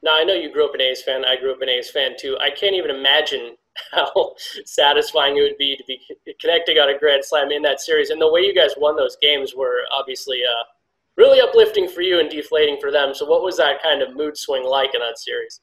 Now 0.02 0.18
I 0.18 0.24
know 0.24 0.34
you 0.34 0.52
grew 0.52 0.66
up 0.66 0.74
an 0.74 0.80
A's 0.80 1.02
fan. 1.02 1.24
I 1.24 1.36
grew 1.36 1.52
up 1.52 1.62
an 1.62 1.68
A's 1.68 1.90
fan 1.90 2.12
too. 2.18 2.36
I 2.40 2.50
can't 2.50 2.74
even 2.74 2.90
imagine 2.90 3.56
how 3.92 4.34
satisfying 4.64 5.36
it 5.36 5.42
would 5.42 5.58
be 5.58 5.76
to 5.76 5.84
be 5.86 6.00
connecting 6.40 6.78
on 6.78 6.88
a 6.94 6.98
grand 6.98 7.24
slam 7.24 7.50
in 7.50 7.62
that 7.62 7.80
series. 7.80 8.10
And 8.10 8.20
the 8.20 8.30
way 8.30 8.40
you 8.40 8.54
guys 8.54 8.72
won 8.76 8.96
those 8.96 9.16
games 9.20 9.54
were 9.56 9.80
obviously 9.92 10.40
uh, 10.44 10.64
really 11.16 11.40
uplifting 11.40 11.88
for 11.88 12.02
you 12.02 12.20
and 12.20 12.30
deflating 12.30 12.78
for 12.80 12.90
them. 12.90 13.14
So 13.14 13.26
what 13.26 13.42
was 13.42 13.56
that 13.58 13.82
kind 13.82 14.02
of 14.02 14.16
mood 14.16 14.36
swing 14.36 14.64
like 14.64 14.94
in 14.94 15.00
that 15.00 15.18
series? 15.18 15.60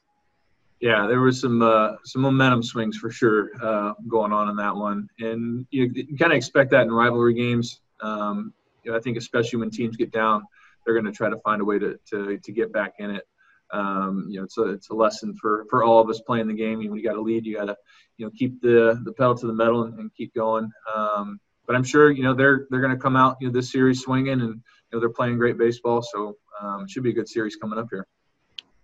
Yeah, 0.80 1.06
there 1.08 1.20
was 1.20 1.40
some 1.40 1.60
uh, 1.60 1.96
some 2.04 2.22
momentum 2.22 2.62
swings 2.62 2.96
for 2.96 3.10
sure 3.10 3.50
uh, 3.60 3.94
going 4.06 4.32
on 4.32 4.48
in 4.48 4.56
that 4.56 4.74
one, 4.74 5.08
and 5.18 5.66
you, 5.70 5.90
you 5.92 6.16
kind 6.16 6.32
of 6.32 6.36
expect 6.36 6.70
that 6.70 6.82
in 6.82 6.92
rivalry 6.92 7.34
games. 7.34 7.80
Um, 8.00 8.52
you 8.84 8.92
know, 8.92 8.96
I 8.96 9.00
think 9.00 9.16
especially 9.16 9.58
when 9.58 9.70
teams 9.70 9.96
get 9.96 10.12
down, 10.12 10.44
they're 10.84 10.94
going 10.94 11.04
to 11.04 11.12
try 11.12 11.30
to 11.30 11.38
find 11.38 11.60
a 11.60 11.64
way 11.64 11.80
to, 11.80 11.98
to 12.10 12.38
to 12.38 12.52
get 12.52 12.72
back 12.72 12.94
in 13.00 13.10
it. 13.10 13.26
Um, 13.72 14.26
you 14.30 14.38
know, 14.38 14.44
it's 14.44 14.56
a 14.56 14.62
it's 14.70 14.90
a 14.90 14.94
lesson 14.94 15.34
for 15.36 15.66
for 15.68 15.82
all 15.82 16.00
of 16.00 16.08
us 16.10 16.20
playing 16.20 16.46
the 16.46 16.54
game. 16.54 16.80
You, 16.80 16.90
When 16.90 16.98
you 16.98 17.04
got 17.04 17.14
to 17.14 17.22
lead, 17.22 17.44
you 17.44 17.56
got 17.56 17.64
to 17.64 17.76
you 18.16 18.26
know 18.26 18.32
keep 18.38 18.60
the 18.62 19.00
the 19.04 19.12
pedal 19.12 19.36
to 19.36 19.46
the 19.48 19.52
metal 19.52 19.82
and, 19.82 19.98
and 19.98 20.14
keep 20.14 20.32
going. 20.32 20.70
Um, 20.94 21.40
but 21.66 21.74
I'm 21.74 21.84
sure 21.84 22.12
you 22.12 22.22
know 22.22 22.34
they're 22.34 22.68
they're 22.70 22.80
going 22.80 22.94
to 22.94 23.02
come 23.02 23.16
out 23.16 23.36
you 23.40 23.48
know 23.48 23.52
this 23.52 23.72
series 23.72 24.00
swinging 24.00 24.40
and 24.40 24.42
you 24.42 24.92
know 24.92 25.00
they're 25.00 25.10
playing 25.10 25.38
great 25.38 25.58
baseball, 25.58 26.02
so 26.02 26.36
um, 26.60 26.84
it 26.84 26.90
should 26.90 27.02
be 27.02 27.10
a 27.10 27.14
good 27.14 27.28
series 27.28 27.56
coming 27.56 27.80
up 27.80 27.88
here. 27.90 28.06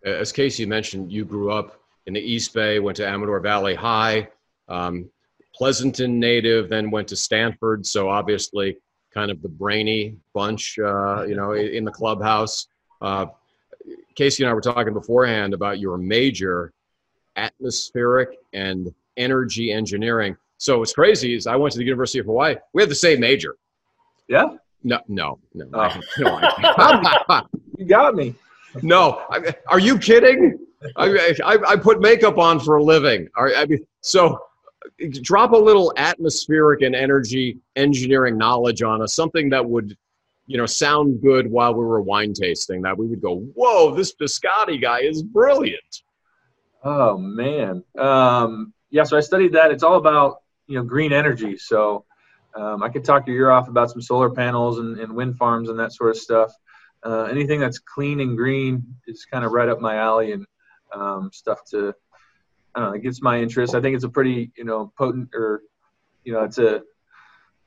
As 0.04 0.32
Casey 0.32 0.66
mentioned, 0.66 1.12
you 1.12 1.24
grew 1.24 1.50
up 1.50 1.83
in 2.06 2.14
the 2.14 2.20
East 2.20 2.54
Bay, 2.54 2.78
went 2.78 2.96
to 2.96 3.06
Amador 3.06 3.40
Valley 3.40 3.74
High, 3.74 4.28
um, 4.68 5.08
Pleasanton 5.54 6.18
native, 6.18 6.68
then 6.68 6.90
went 6.90 7.08
to 7.08 7.16
Stanford. 7.16 7.86
So 7.86 8.08
obviously, 8.08 8.76
kind 9.12 9.30
of 9.30 9.40
the 9.40 9.48
brainy 9.48 10.16
bunch, 10.32 10.78
uh, 10.78 11.24
you 11.24 11.36
know, 11.36 11.52
in 11.52 11.84
the 11.84 11.92
clubhouse. 11.92 12.66
Uh, 13.00 13.26
Casey 14.16 14.42
and 14.42 14.50
I 14.50 14.54
were 14.54 14.60
talking 14.60 14.92
beforehand 14.92 15.54
about 15.54 15.78
your 15.78 15.96
major, 15.96 16.72
atmospheric 17.36 18.38
and 18.52 18.92
energy 19.16 19.72
engineering. 19.72 20.36
So 20.58 20.78
what's 20.78 20.92
crazy 20.92 21.34
is 21.34 21.46
I 21.46 21.56
went 21.56 21.72
to 21.72 21.78
the 21.78 21.84
University 21.84 22.18
of 22.18 22.26
Hawaii. 22.26 22.56
We 22.72 22.82
had 22.82 22.90
the 22.90 22.94
same 22.94 23.20
major. 23.20 23.56
Yeah. 24.28 24.56
No, 24.82 25.00
no, 25.08 25.38
no. 25.54 25.66
Oh. 25.72 26.00
no 26.18 27.42
you 27.78 27.84
got 27.84 28.14
me. 28.14 28.34
No, 28.82 29.22
I, 29.30 29.54
are 29.68 29.78
you 29.78 29.98
kidding? 29.98 30.58
I, 30.96 31.34
I, 31.44 31.58
I, 31.68 31.76
put 31.76 32.00
makeup 32.00 32.38
on 32.38 32.60
for 32.60 32.76
a 32.76 32.82
living. 32.82 33.28
I 33.36 33.64
mean, 33.66 33.86
so 34.00 34.38
drop 35.22 35.52
a 35.52 35.56
little 35.56 35.92
atmospheric 35.96 36.82
and 36.82 36.94
energy 36.94 37.58
engineering 37.76 38.36
knowledge 38.36 38.82
on 38.82 39.00
us, 39.02 39.14
something 39.14 39.48
that 39.50 39.64
would 39.64 39.96
you 40.46 40.58
know, 40.58 40.66
sound 40.66 41.22
good 41.22 41.50
while 41.50 41.74
we 41.74 41.84
were 41.84 42.00
wine 42.00 42.34
tasting 42.34 42.82
that 42.82 42.96
we 42.96 43.06
would 43.06 43.22
go, 43.22 43.40
whoa, 43.54 43.94
this 43.94 44.14
biscotti 44.14 44.80
guy 44.80 45.00
is 45.00 45.22
brilliant? 45.22 46.02
Oh 46.82 47.16
man, 47.16 47.82
um, 47.98 48.74
yeah. 48.90 49.04
So 49.04 49.16
I 49.16 49.20
studied 49.20 49.52
that. 49.54 49.70
It's 49.70 49.82
all 49.82 49.96
about 49.96 50.42
you 50.66 50.76
know 50.76 50.84
green 50.84 51.14
energy. 51.14 51.56
So 51.56 52.04
um, 52.54 52.82
I 52.82 52.90
could 52.90 53.04
talk 53.04 53.26
your 53.26 53.36
ear 53.36 53.50
off 53.50 53.68
about 53.68 53.90
some 53.90 54.02
solar 54.02 54.28
panels 54.28 54.78
and, 54.78 54.98
and 54.98 55.14
wind 55.14 55.38
farms 55.38 55.70
and 55.70 55.78
that 55.78 55.94
sort 55.94 56.10
of 56.10 56.18
stuff. 56.18 56.52
Uh, 57.02 57.24
anything 57.24 57.58
that's 57.58 57.78
clean 57.78 58.20
and 58.20 58.36
green 58.36 58.84
is 59.06 59.24
kind 59.24 59.46
of 59.46 59.52
right 59.52 59.68
up 59.68 59.80
my 59.80 59.96
alley 59.96 60.32
and 60.32 60.46
um, 60.94 61.30
stuff 61.32 61.64
to 61.70 61.94
I 62.74 62.80
don't 62.80 62.88
know, 62.88 62.94
it 62.96 63.02
gets 63.02 63.22
my 63.22 63.40
interest. 63.40 63.74
I 63.74 63.80
think 63.80 63.94
it's 63.94 64.04
a 64.04 64.08
pretty, 64.08 64.50
you 64.56 64.64
know, 64.64 64.92
potent 64.98 65.28
or, 65.32 65.62
you 66.24 66.32
know, 66.32 66.42
it's 66.42 66.58
a, 66.58 66.82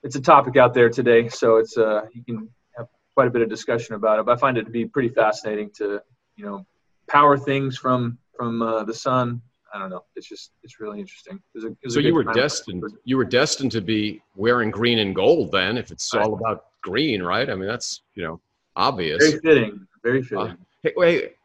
it's 0.04 0.16
a 0.16 0.22
topic 0.22 0.58
out 0.58 0.74
there 0.74 0.90
today. 0.90 1.30
So 1.30 1.58
it's, 1.58 1.78
uh, 1.78 2.02
you 2.14 2.24
can 2.26 2.50
have 2.78 2.88
quite 3.16 3.28
a 3.28 3.32
bit 3.32 3.42
of 3.42 3.50
discussion 3.50 3.96
about 3.96 4.20
it. 4.20 4.26
But 4.26 4.34
I 4.34 4.36
find 4.36 4.58
it 4.58 4.66
to 4.66 4.70
be 4.70 4.86
pretty 4.86 5.10
fascinating 5.10 5.72
to, 5.78 6.02
you 6.36 6.46
know, 6.46 6.66
power 7.08 7.38
things 7.38 7.78
from 7.78 8.18
from 8.36 8.62
uh, 8.62 8.84
the 8.84 8.94
sun. 8.94 9.42
I 9.74 9.80
don't 9.80 9.90
know. 9.90 10.04
It's 10.16 10.28
just, 10.28 10.52
it's 10.64 10.80
really 10.80 11.00
interesting. 11.00 11.42
It 11.56 11.64
a, 11.64 11.68
it 11.82 11.92
so 11.92 12.00
you 12.00 12.14
were 12.14 12.24
destined, 12.24 12.84
you 13.04 13.18
were 13.18 13.26
destined 13.26 13.72
to 13.74 13.82
be 13.82 14.22
wearing 14.36 14.72
green 14.72 15.00
and 15.00 15.16
gold 15.16 15.52
then, 15.52 15.78
if 15.78 15.92
it's 15.92 16.14
all 16.14 16.34
about 16.34 16.66
green, 16.82 17.24
right? 17.24 17.50
I 17.50 17.56
mean, 17.56 17.68
that's 17.68 18.02
you 18.16 18.24
know 18.24 18.42
obvious. 18.76 19.20
Very 19.20 19.40
fitting. 19.40 19.88
Very 20.04 20.22
fitting. 20.22 20.48
Uh, 20.48 20.56
hey, 20.84 20.94
wait, 20.96 21.37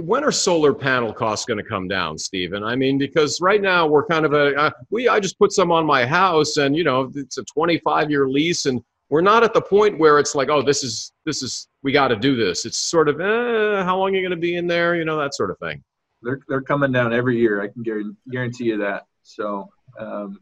when 0.00 0.24
are 0.24 0.32
solar 0.32 0.72
panel 0.72 1.12
costs 1.12 1.44
going 1.44 1.58
to 1.58 1.64
come 1.64 1.88
down, 1.88 2.18
Stephen? 2.18 2.62
I 2.62 2.76
mean, 2.76 2.98
because 2.98 3.40
right 3.40 3.60
now 3.60 3.86
we're 3.86 4.04
kind 4.04 4.24
of 4.24 4.32
a 4.32 4.54
uh, 4.54 4.70
we. 4.90 5.08
I 5.08 5.20
just 5.20 5.38
put 5.38 5.52
some 5.52 5.72
on 5.72 5.84
my 5.84 6.06
house, 6.06 6.56
and 6.56 6.76
you 6.76 6.84
know, 6.84 7.10
it's 7.14 7.38
a 7.38 7.44
25 7.44 8.10
year 8.10 8.28
lease, 8.28 8.66
and 8.66 8.82
we're 9.10 9.20
not 9.20 9.42
at 9.42 9.52
the 9.52 9.60
point 9.60 9.98
where 9.98 10.18
it's 10.18 10.34
like, 10.34 10.48
oh, 10.48 10.62
this 10.62 10.84
is 10.84 11.12
this 11.24 11.42
is 11.42 11.68
we 11.82 11.92
got 11.92 12.08
to 12.08 12.16
do 12.16 12.36
this. 12.36 12.64
It's 12.64 12.78
sort 12.78 13.08
of, 13.08 13.20
eh, 13.20 13.84
how 13.84 13.98
long 13.98 14.14
are 14.14 14.16
you 14.16 14.22
going 14.22 14.30
to 14.30 14.36
be 14.36 14.56
in 14.56 14.66
there? 14.66 14.96
You 14.96 15.04
know, 15.04 15.18
that 15.18 15.34
sort 15.34 15.50
of 15.50 15.58
thing. 15.58 15.82
They're 16.22 16.40
they're 16.48 16.62
coming 16.62 16.92
down 16.92 17.12
every 17.12 17.38
year. 17.38 17.60
I 17.62 17.68
can 17.68 18.16
guarantee 18.30 18.64
you 18.64 18.78
that. 18.78 19.06
So 19.22 19.68
um, 19.98 20.38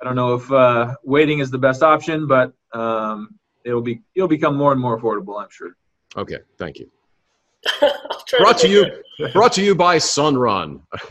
I 0.00 0.04
don't 0.04 0.16
know 0.16 0.34
if 0.34 0.50
uh, 0.50 0.94
waiting 1.02 1.40
is 1.40 1.50
the 1.50 1.58
best 1.58 1.82
option, 1.82 2.26
but 2.26 2.52
um, 2.72 3.36
it'll 3.64 3.82
be 3.82 4.00
it'll 4.14 4.28
become 4.28 4.56
more 4.56 4.72
and 4.72 4.80
more 4.80 4.98
affordable. 4.98 5.40
I'm 5.40 5.50
sure. 5.50 5.76
Okay, 6.16 6.38
thank 6.56 6.78
you. 6.78 6.90
Brought 8.38 8.58
to, 8.58 8.66
to 8.66 9.02
you 9.18 9.30
brought 9.32 9.52
to 9.54 9.62
you 9.62 9.74
by 9.74 9.96
Sunrun. 9.96 10.80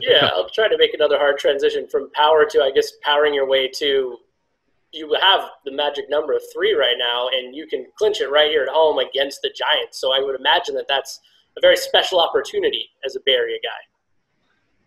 yeah, 0.00 0.30
I'll 0.32 0.48
try 0.50 0.68
to 0.68 0.76
make 0.78 0.94
another 0.94 1.18
hard 1.18 1.38
transition 1.38 1.86
from 1.88 2.10
power 2.12 2.44
to 2.50 2.62
I 2.62 2.70
guess 2.74 2.92
powering 3.02 3.34
your 3.34 3.46
way 3.46 3.68
to 3.76 4.18
you 4.92 5.16
have 5.20 5.50
the 5.64 5.72
magic 5.72 6.08
number 6.08 6.32
of 6.32 6.42
three 6.54 6.72
right 6.72 6.96
now, 6.96 7.28
and 7.28 7.54
you 7.54 7.66
can 7.66 7.86
clinch 7.98 8.20
it 8.20 8.30
right 8.30 8.48
here 8.48 8.62
at 8.62 8.68
home 8.68 8.98
against 8.98 9.42
the 9.42 9.52
Giants. 9.54 10.00
So 10.00 10.12
I 10.14 10.20
would 10.20 10.38
imagine 10.38 10.74
that 10.76 10.86
that's 10.88 11.20
a 11.56 11.60
very 11.60 11.76
special 11.76 12.20
opportunity 12.20 12.88
as 13.04 13.16
a 13.16 13.20
Bay 13.26 13.32
Area 13.32 13.58
guy. 13.62 13.68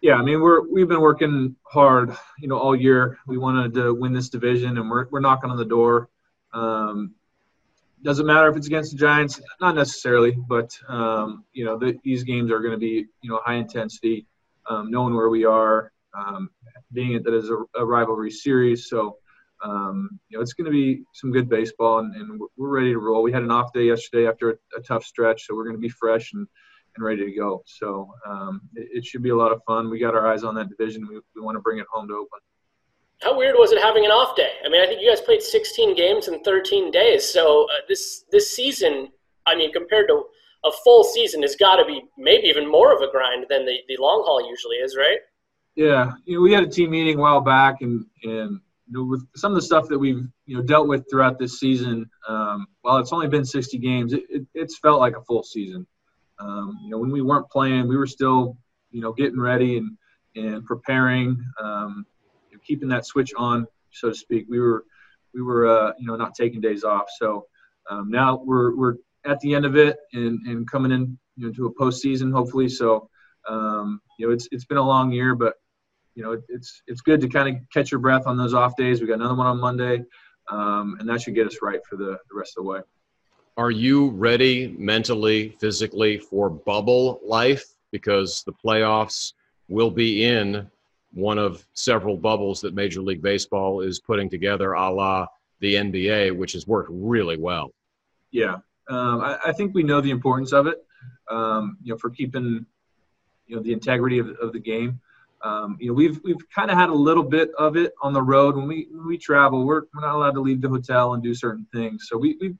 Yeah, 0.01 0.15
I 0.15 0.21
mean 0.21 0.41
we're 0.41 0.67
we've 0.69 0.87
been 0.87 1.01
working 1.01 1.55
hard, 1.63 2.15
you 2.39 2.47
know, 2.47 2.57
all 2.57 2.75
year. 2.75 3.17
We 3.27 3.37
wanted 3.37 3.73
to 3.75 3.93
win 3.93 4.13
this 4.13 4.29
division, 4.29 4.77
and 4.77 4.89
we're 4.89 5.07
we're 5.09 5.19
knocking 5.19 5.49
on 5.49 5.57
the 5.57 5.65
door. 5.65 6.09
Um, 6.53 7.15
doesn't 8.03 8.25
matter 8.25 8.47
if 8.49 8.55
it's 8.55 8.67
against 8.67 8.91
the 8.91 8.97
Giants, 8.97 9.41
not 9.59 9.75
necessarily, 9.75 10.31
but 10.31 10.77
um, 10.87 11.43
you 11.53 11.65
know 11.65 11.77
the, 11.77 11.97
these 12.03 12.23
games 12.23 12.51
are 12.51 12.59
going 12.59 12.71
to 12.71 12.77
be 12.77 13.05
you 13.21 13.29
know 13.29 13.39
high 13.43 13.55
intensity, 13.55 14.27
um, 14.69 14.91
knowing 14.91 15.15
where 15.15 15.29
we 15.29 15.45
are, 15.45 15.91
um, 16.17 16.49
being 16.93 17.13
it 17.13 17.23
that 17.23 17.33
is 17.33 17.49
a, 17.49 17.57
a 17.75 17.85
rivalry 17.85 18.31
series. 18.31 18.89
So 18.89 19.17
um, 19.63 20.19
you 20.29 20.37
know 20.37 20.41
it's 20.41 20.53
going 20.53 20.65
to 20.65 20.71
be 20.71 21.03
some 21.13 21.31
good 21.31 21.49
baseball, 21.49 21.99
and, 21.99 22.15
and, 22.15 22.39
we're 22.55 22.69
ready 22.69 22.93
to 22.93 22.99
roll. 22.99 23.23
We 23.23 23.31
had 23.31 23.43
an 23.43 23.51
off 23.51 23.73
day 23.73 23.85
yesterday 23.85 24.27
after 24.27 24.51
a, 24.51 24.55
a 24.77 24.81
tough 24.81 25.03
stretch, 25.03 25.45
so 25.45 25.55
we're 25.55 25.65
going 25.65 25.75
to 25.75 25.81
be 25.81 25.89
fresh 25.89 26.33
and, 26.33 26.47
and 26.95 27.05
ready 27.05 27.25
to 27.25 27.31
go. 27.31 27.63
So 27.65 28.13
um, 28.25 28.61
it, 28.75 28.89
it, 28.93 29.05
should 29.05 29.23
be 29.23 29.29
a 29.29 29.35
lot 29.35 29.51
of 29.51 29.61
fun. 29.65 29.89
We 29.89 29.99
got 29.99 30.15
our 30.15 30.31
eyes 30.31 30.43
on 30.43 30.55
that 30.55 30.69
division. 30.69 31.07
We, 31.07 31.19
we 31.35 31.41
want 31.41 31.55
to 31.55 31.61
bring 31.61 31.79
it 31.79 31.87
home 31.91 32.07
to 32.07 32.13
Oakland 32.13 32.43
how 33.21 33.37
weird 33.37 33.55
was 33.57 33.71
it 33.71 33.81
having 33.81 34.05
an 34.05 34.11
off 34.11 34.35
day? 34.35 34.51
I 34.65 34.69
mean, 34.69 34.81
I 34.81 34.85
think 34.85 35.01
you 35.01 35.09
guys 35.09 35.21
played 35.21 35.41
16 35.41 35.95
games 35.95 36.27
in 36.27 36.41
13 36.43 36.91
days. 36.91 37.27
So 37.27 37.63
uh, 37.65 37.81
this 37.87 38.25
this 38.31 38.55
season, 38.55 39.09
I 39.45 39.55
mean, 39.55 39.71
compared 39.73 40.07
to 40.09 40.23
a 40.65 40.71
full 40.83 41.03
season, 41.03 41.41
has 41.41 41.55
got 41.55 41.77
to 41.77 41.85
be 41.85 42.03
maybe 42.17 42.47
even 42.47 42.69
more 42.69 42.95
of 42.95 43.01
a 43.01 43.11
grind 43.11 43.45
than 43.49 43.65
the, 43.65 43.77
the 43.87 43.97
long 43.99 44.23
haul 44.25 44.47
usually 44.47 44.77
is, 44.77 44.95
right? 44.95 45.17
Yeah, 45.75 46.11
you 46.25 46.35
know, 46.35 46.41
we 46.41 46.53
had 46.53 46.63
a 46.63 46.67
team 46.67 46.91
meeting 46.91 47.17
a 47.17 47.21
while 47.21 47.41
back, 47.41 47.81
and 47.81 48.05
and 48.23 48.59
you 48.87 48.93
know, 48.93 49.03
with 49.03 49.25
some 49.35 49.51
of 49.51 49.55
the 49.55 49.61
stuff 49.61 49.87
that 49.89 49.97
we've 49.97 50.25
you 50.45 50.57
know 50.57 50.61
dealt 50.61 50.87
with 50.87 51.05
throughout 51.09 51.39
this 51.39 51.59
season, 51.59 52.09
um, 52.27 52.67
while 52.81 52.97
it's 52.97 53.13
only 53.13 53.27
been 53.27 53.45
60 53.45 53.77
games, 53.79 54.13
it, 54.13 54.23
it, 54.29 54.45
it's 54.53 54.77
felt 54.77 54.99
like 54.99 55.15
a 55.15 55.23
full 55.23 55.43
season. 55.43 55.87
Um, 56.39 56.79
you 56.83 56.89
know, 56.91 56.99
when 56.99 57.11
we 57.11 57.21
weren't 57.21 57.49
playing, 57.49 57.87
we 57.87 57.97
were 57.97 58.07
still 58.07 58.57
you 58.91 59.01
know 59.01 59.11
getting 59.11 59.39
ready 59.39 59.77
and 59.77 59.97
and 60.35 60.65
preparing. 60.65 61.43
Um, 61.59 62.05
keeping 62.67 62.89
that 62.89 63.05
switch 63.05 63.33
on, 63.37 63.65
so 63.91 64.09
to 64.09 64.15
speak. 64.15 64.45
We 64.49 64.59
were 64.59 64.83
we 65.33 65.41
were 65.41 65.67
uh, 65.67 65.93
you 65.99 66.07
know 66.07 66.15
not 66.15 66.35
taking 66.35 66.61
days 66.61 66.83
off. 66.83 67.05
So 67.19 67.45
um, 67.89 68.09
now 68.09 68.41
we're 68.43 68.75
we're 68.75 68.95
at 69.25 69.39
the 69.41 69.53
end 69.53 69.65
of 69.65 69.75
it 69.75 69.97
and, 70.13 70.39
and 70.47 70.69
coming 70.69 70.91
in 70.91 71.17
you 71.35 71.47
know, 71.47 71.53
to 71.53 71.67
a 71.67 71.73
postseason 71.75 72.31
hopefully. 72.31 72.69
So 72.69 73.09
um, 73.47 74.01
you 74.17 74.27
know 74.27 74.33
it's 74.33 74.47
it's 74.51 74.65
been 74.65 74.77
a 74.77 74.85
long 74.85 75.11
year, 75.11 75.35
but 75.35 75.53
you 76.15 76.23
know 76.23 76.33
it, 76.33 76.41
it's 76.49 76.81
it's 76.87 77.01
good 77.01 77.21
to 77.21 77.29
kind 77.29 77.55
of 77.55 77.61
catch 77.73 77.91
your 77.91 77.99
breath 77.99 78.27
on 78.27 78.37
those 78.37 78.53
off 78.53 78.75
days. 78.75 79.01
We 79.01 79.07
got 79.07 79.15
another 79.15 79.35
one 79.35 79.47
on 79.47 79.59
Monday, 79.59 80.03
um, 80.49 80.97
and 80.99 81.07
that 81.09 81.21
should 81.21 81.35
get 81.35 81.47
us 81.47 81.57
right 81.61 81.79
for 81.89 81.95
the, 81.95 82.17
the 82.29 82.35
rest 82.35 82.57
of 82.57 82.63
the 82.63 82.69
way. 82.69 82.81
Are 83.57 83.71
you 83.71 84.09
ready 84.09 84.75
mentally, 84.77 85.49
physically 85.59 86.19
for 86.19 86.49
bubble 86.49 87.19
life? 87.25 87.65
Because 87.91 88.43
the 88.43 88.53
playoffs 88.53 89.33
will 89.67 89.89
be 89.89 90.25
in 90.25 90.69
one 91.13 91.37
of 91.37 91.65
several 91.73 92.17
bubbles 92.17 92.61
that 92.61 92.73
Major 92.73 93.01
League 93.01 93.21
Baseball 93.21 93.81
is 93.81 93.99
putting 93.99 94.29
together, 94.29 94.73
a 94.73 94.89
la 94.89 95.27
the 95.59 95.75
NBA, 95.75 96.35
which 96.35 96.53
has 96.53 96.67
worked 96.67 96.89
really 96.91 97.37
well. 97.37 97.71
Yeah, 98.31 98.57
um, 98.89 99.21
I, 99.21 99.37
I, 99.47 99.51
think 99.53 99.73
we 99.73 99.81
know 99.81 100.01
the 100.01 100.11
importance 100.11 100.53
of 100.53 100.67
it. 100.67 100.77
Um, 101.29 101.77
you 101.81 101.93
know, 101.93 101.97
for 101.97 102.09
keeping 102.09 102.65
you 103.47 103.55
know 103.55 103.61
the 103.61 103.73
integrity 103.73 104.19
of, 104.19 104.29
of 104.41 104.53
the 104.53 104.59
game. 104.59 104.99
Um, 105.43 105.77
you 105.79 105.87
know, 105.87 105.93
we've 105.93 106.19
we've 106.23 106.49
kind 106.53 106.71
of 106.71 106.77
had 106.77 106.89
a 106.89 106.93
little 106.93 107.23
bit 107.23 107.51
of 107.57 107.77
it 107.77 107.93
on 108.01 108.13
the 108.13 108.21
road 108.21 108.55
when 108.55 108.67
we 108.67 108.87
when 108.91 109.07
we 109.07 109.17
travel. 109.17 109.65
We're 109.65 109.83
we're 109.93 110.01
not 110.01 110.15
allowed 110.15 110.31
to 110.31 110.41
leave 110.41 110.61
the 110.61 110.69
hotel 110.69 111.13
and 111.13 111.23
do 111.23 111.33
certain 111.33 111.65
things, 111.73 112.07
so 112.09 112.17
we 112.17 112.37
we've 112.39 112.57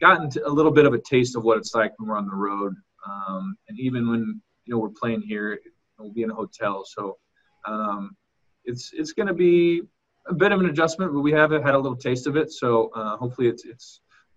gotten 0.00 0.30
a 0.44 0.50
little 0.50 0.72
bit 0.72 0.86
of 0.86 0.94
a 0.94 0.98
taste 0.98 1.36
of 1.36 1.44
what 1.44 1.58
it's 1.58 1.74
like 1.74 1.92
when 1.98 2.08
we're 2.08 2.16
on 2.16 2.26
the 2.26 2.34
road. 2.34 2.74
Um, 3.06 3.56
and 3.68 3.78
even 3.78 4.08
when 4.08 4.40
you 4.64 4.74
know 4.74 4.78
we're 4.78 4.90
playing 4.90 5.22
here, 5.22 5.60
we'll 5.98 6.12
be 6.12 6.22
in 6.22 6.30
a 6.30 6.34
hotel. 6.34 6.84
So 6.84 7.18
um, 7.74 8.02
it's 8.64 8.84
it's 9.00 9.12
going 9.18 9.30
to 9.34 9.38
be 9.48 9.82
a 10.26 10.34
bit 10.42 10.50
of 10.52 10.58
an 10.60 10.66
adjustment, 10.72 11.08
but 11.14 11.22
we 11.28 11.32
have 11.40 11.50
had 11.50 11.74
a 11.74 11.80
little 11.84 12.00
taste 12.08 12.26
of 12.30 12.34
it. 12.36 12.48
So 12.62 12.68
uh, 12.98 13.16
hopefully 13.22 13.48
it's 13.52 13.64
it's 13.64 13.88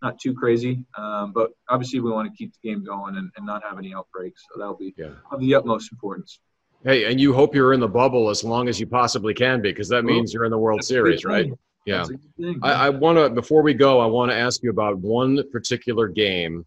not 0.06 0.14
too 0.24 0.34
crazy. 0.34 0.74
Um, 0.98 1.32
but 1.32 1.52
obviously 1.70 2.00
we 2.00 2.12
want 2.12 2.26
to 2.30 2.36
keep 2.36 2.52
the 2.56 2.70
game 2.70 2.82
going 2.84 3.14
and, 3.18 3.28
and 3.36 3.46
not 3.46 3.64
have 3.68 3.78
any 3.78 3.92
outbreaks. 3.94 4.42
So 4.48 4.60
that'll 4.60 4.82
be 4.88 4.94
yeah. 4.98 5.12
of 5.32 5.40
the 5.40 5.54
utmost 5.56 5.92
importance. 5.92 6.40
Hey, 6.84 7.00
and 7.10 7.22
you 7.22 7.30
hope 7.34 7.54
you're 7.54 7.74
in 7.74 7.80
the 7.80 7.88
bubble 7.88 8.30
as 8.30 8.44
long 8.44 8.68
as 8.68 8.80
you 8.80 8.88
possibly 8.88 9.36
can 9.36 9.62
be, 9.62 9.70
because 9.70 9.90
that 9.90 10.04
means 10.04 10.34
you're 10.34 10.46
in 10.46 10.52
the 10.52 10.58
World 10.58 10.84
Series, 10.84 11.24
right? 11.24 11.52
Yeah. 11.86 12.06
Thing, 12.06 12.60
I, 12.64 12.88
I 12.88 12.90
want 12.90 13.20
to, 13.20 13.30
before 13.30 13.62
we 13.62 13.76
go, 13.76 14.00
I 14.00 14.08
want 14.08 14.32
to 14.32 14.38
ask 14.38 14.64
you 14.64 14.72
about 14.72 14.98
one 14.98 15.44
particular 15.52 16.08
game, 16.08 16.66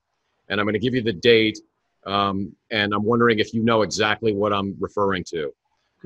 and 0.48 0.60
I'm 0.60 0.66
going 0.66 0.74
to 0.74 0.84
give 0.86 0.94
you 0.94 1.02
the 1.02 1.12
date, 1.12 1.58
um, 2.06 2.54
and 2.70 2.94
I'm 2.94 3.02
wondering 3.02 3.40
if 3.40 3.52
you 3.54 3.64
know 3.64 3.82
exactly 3.82 4.32
what 4.32 4.52
I'm 4.52 4.76
referring 4.78 5.24
to. 5.30 5.52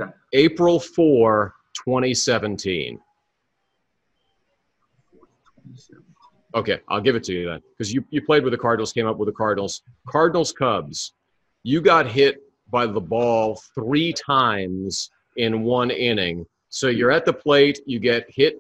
Okay. 0.01 0.11
April 0.33 0.79
4, 0.79 1.55
2017. 1.85 3.01
Okay, 6.55 6.81
I'll 6.89 7.01
give 7.01 7.15
it 7.15 7.25
to 7.25 7.33
you 7.33 7.49
then. 7.49 7.63
Because 7.71 7.93
you, 7.93 8.05
you 8.11 8.23
played 8.23 8.43
with 8.43 8.53
the 8.53 8.59
Cardinals, 8.59 8.93
came 8.93 9.07
up 9.07 9.19
with 9.19 9.27
the 9.27 9.33
Cardinals. 9.33 9.83
Cardinals 10.09 10.53
Cubs, 10.53 11.13
you 11.63 11.81
got 11.81 12.07
hit 12.07 12.43
by 12.71 12.87
the 12.87 13.01
ball 13.01 13.61
three 13.75 14.13
times 14.13 15.11
in 15.37 15.63
one 15.63 15.91
inning. 15.91 16.47
So 16.69 16.89
you're 16.89 17.11
at 17.11 17.25
the 17.25 17.33
plate, 17.33 17.81
you 17.87 17.99
get 17.99 18.27
hit 18.29 18.59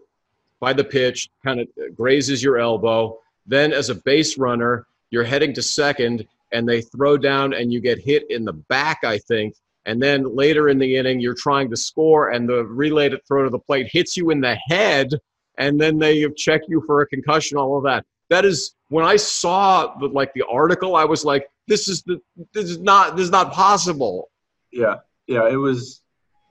by 0.60 0.72
the 0.72 0.84
pitch, 0.84 1.30
kind 1.44 1.60
of 1.60 1.68
grazes 1.94 2.42
your 2.42 2.58
elbow. 2.58 3.18
Then, 3.46 3.72
as 3.72 3.90
a 3.90 3.94
base 3.94 4.38
runner, 4.38 4.86
you're 5.10 5.24
heading 5.24 5.52
to 5.54 5.62
second, 5.62 6.26
and 6.52 6.68
they 6.68 6.82
throw 6.82 7.16
down, 7.16 7.54
and 7.54 7.72
you 7.72 7.80
get 7.80 7.98
hit 7.98 8.30
in 8.30 8.44
the 8.44 8.52
back, 8.52 9.04
I 9.04 9.18
think, 9.18 9.54
and 9.88 10.02
then 10.02 10.24
later 10.34 10.68
in 10.68 10.78
the 10.78 10.96
inning 10.96 11.20
you're 11.20 11.34
trying 11.34 11.70
to 11.70 11.76
score 11.76 12.30
and 12.30 12.48
the 12.48 12.64
relayed 12.64 13.12
throw 13.26 13.44
to 13.44 13.50
the 13.50 13.58
plate 13.58 13.88
hits 13.92 14.16
you 14.16 14.30
in 14.30 14.40
the 14.40 14.56
head 14.68 15.10
and 15.58 15.80
then 15.80 15.98
they 15.98 16.28
check 16.36 16.60
you 16.68 16.82
for 16.86 17.00
a 17.00 17.06
concussion 17.06 17.58
all 17.58 17.76
of 17.76 17.84
that 17.84 18.04
that 18.30 18.44
is 18.44 18.74
when 18.88 19.04
i 19.04 19.16
saw 19.16 19.94
the 19.98 20.06
like 20.06 20.32
the 20.34 20.44
article 20.50 20.94
i 20.96 21.04
was 21.04 21.24
like 21.24 21.48
this 21.66 21.88
is 21.88 22.02
the 22.02 22.20
this 22.52 22.70
is 22.70 22.78
not 22.78 23.16
this 23.16 23.24
is 23.24 23.32
not 23.32 23.52
possible 23.52 24.30
yeah 24.72 24.96
yeah 25.26 25.48
it 25.48 25.56
was 25.56 26.02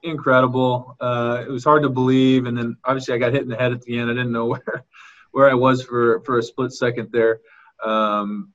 incredible 0.04 0.96
uh, 1.00 1.42
it 1.46 1.50
was 1.50 1.64
hard 1.64 1.82
to 1.82 1.88
believe 1.88 2.46
and 2.46 2.56
then 2.56 2.76
obviously 2.84 3.14
i 3.14 3.18
got 3.18 3.32
hit 3.32 3.42
in 3.42 3.48
the 3.48 3.56
head 3.56 3.72
at 3.72 3.82
the 3.82 3.98
end 3.98 4.10
i 4.10 4.14
didn't 4.14 4.32
know 4.32 4.46
where 4.46 4.84
where 5.32 5.48
I 5.48 5.54
was 5.54 5.82
for 5.82 6.20
for 6.20 6.38
a 6.38 6.42
split 6.42 6.72
second 6.72 7.10
there. 7.12 7.40
Um, 7.84 8.52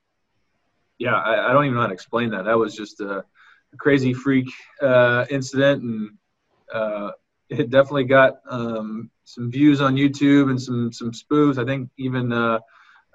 yeah, 0.98 1.14
I, 1.14 1.48
I, 1.48 1.52
don't 1.52 1.64
even 1.64 1.74
know 1.74 1.80
how 1.80 1.86
to 1.88 1.94
explain 1.94 2.30
that. 2.30 2.44
That 2.44 2.58
was 2.58 2.76
just 2.76 3.00
a, 3.00 3.24
crazy 3.78 4.12
freak 4.12 4.46
uh, 4.82 5.24
incident, 5.30 5.82
and 5.82 6.10
uh, 6.72 7.10
it 7.48 7.70
definitely 7.70 8.04
got 8.04 8.34
um, 8.48 9.10
some 9.24 9.50
views 9.50 9.80
on 9.80 9.96
YouTube 9.96 10.50
and 10.50 10.60
some 10.60 10.92
some 10.92 11.12
spoofs. 11.12 11.58
I 11.58 11.64
think 11.64 11.90
even 11.98 12.32
uh, 12.32 12.58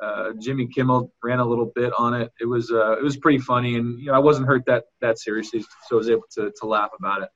uh, 0.01 0.32
Jimmy 0.39 0.68
Kimmel 0.68 1.12
ran 1.24 1.39
a 1.39 1.46
little 1.46 1.72
bit 1.75 1.92
on 1.98 2.13
it. 2.13 2.32
It 2.39 2.46
was 2.46 2.72
uh, 2.72 2.94
it 2.94 3.04
was 3.04 3.18
pretty 3.18 3.39
funny, 3.39 3.75
and 3.75 4.00
you 4.00 4.08
know 4.08 4.13
I 4.13 4.20
wasn't 4.20 4.48
hurt 4.48 4.66
that 4.68 4.86
that 5.01 5.20
seriously, 5.20 5.62
so 5.88 5.96
I 5.96 5.98
was 5.98 6.10
able 6.10 6.25
to 6.32 6.51
to 6.56 6.66
laugh 6.66 6.92
about 6.98 7.24
it. 7.24 7.30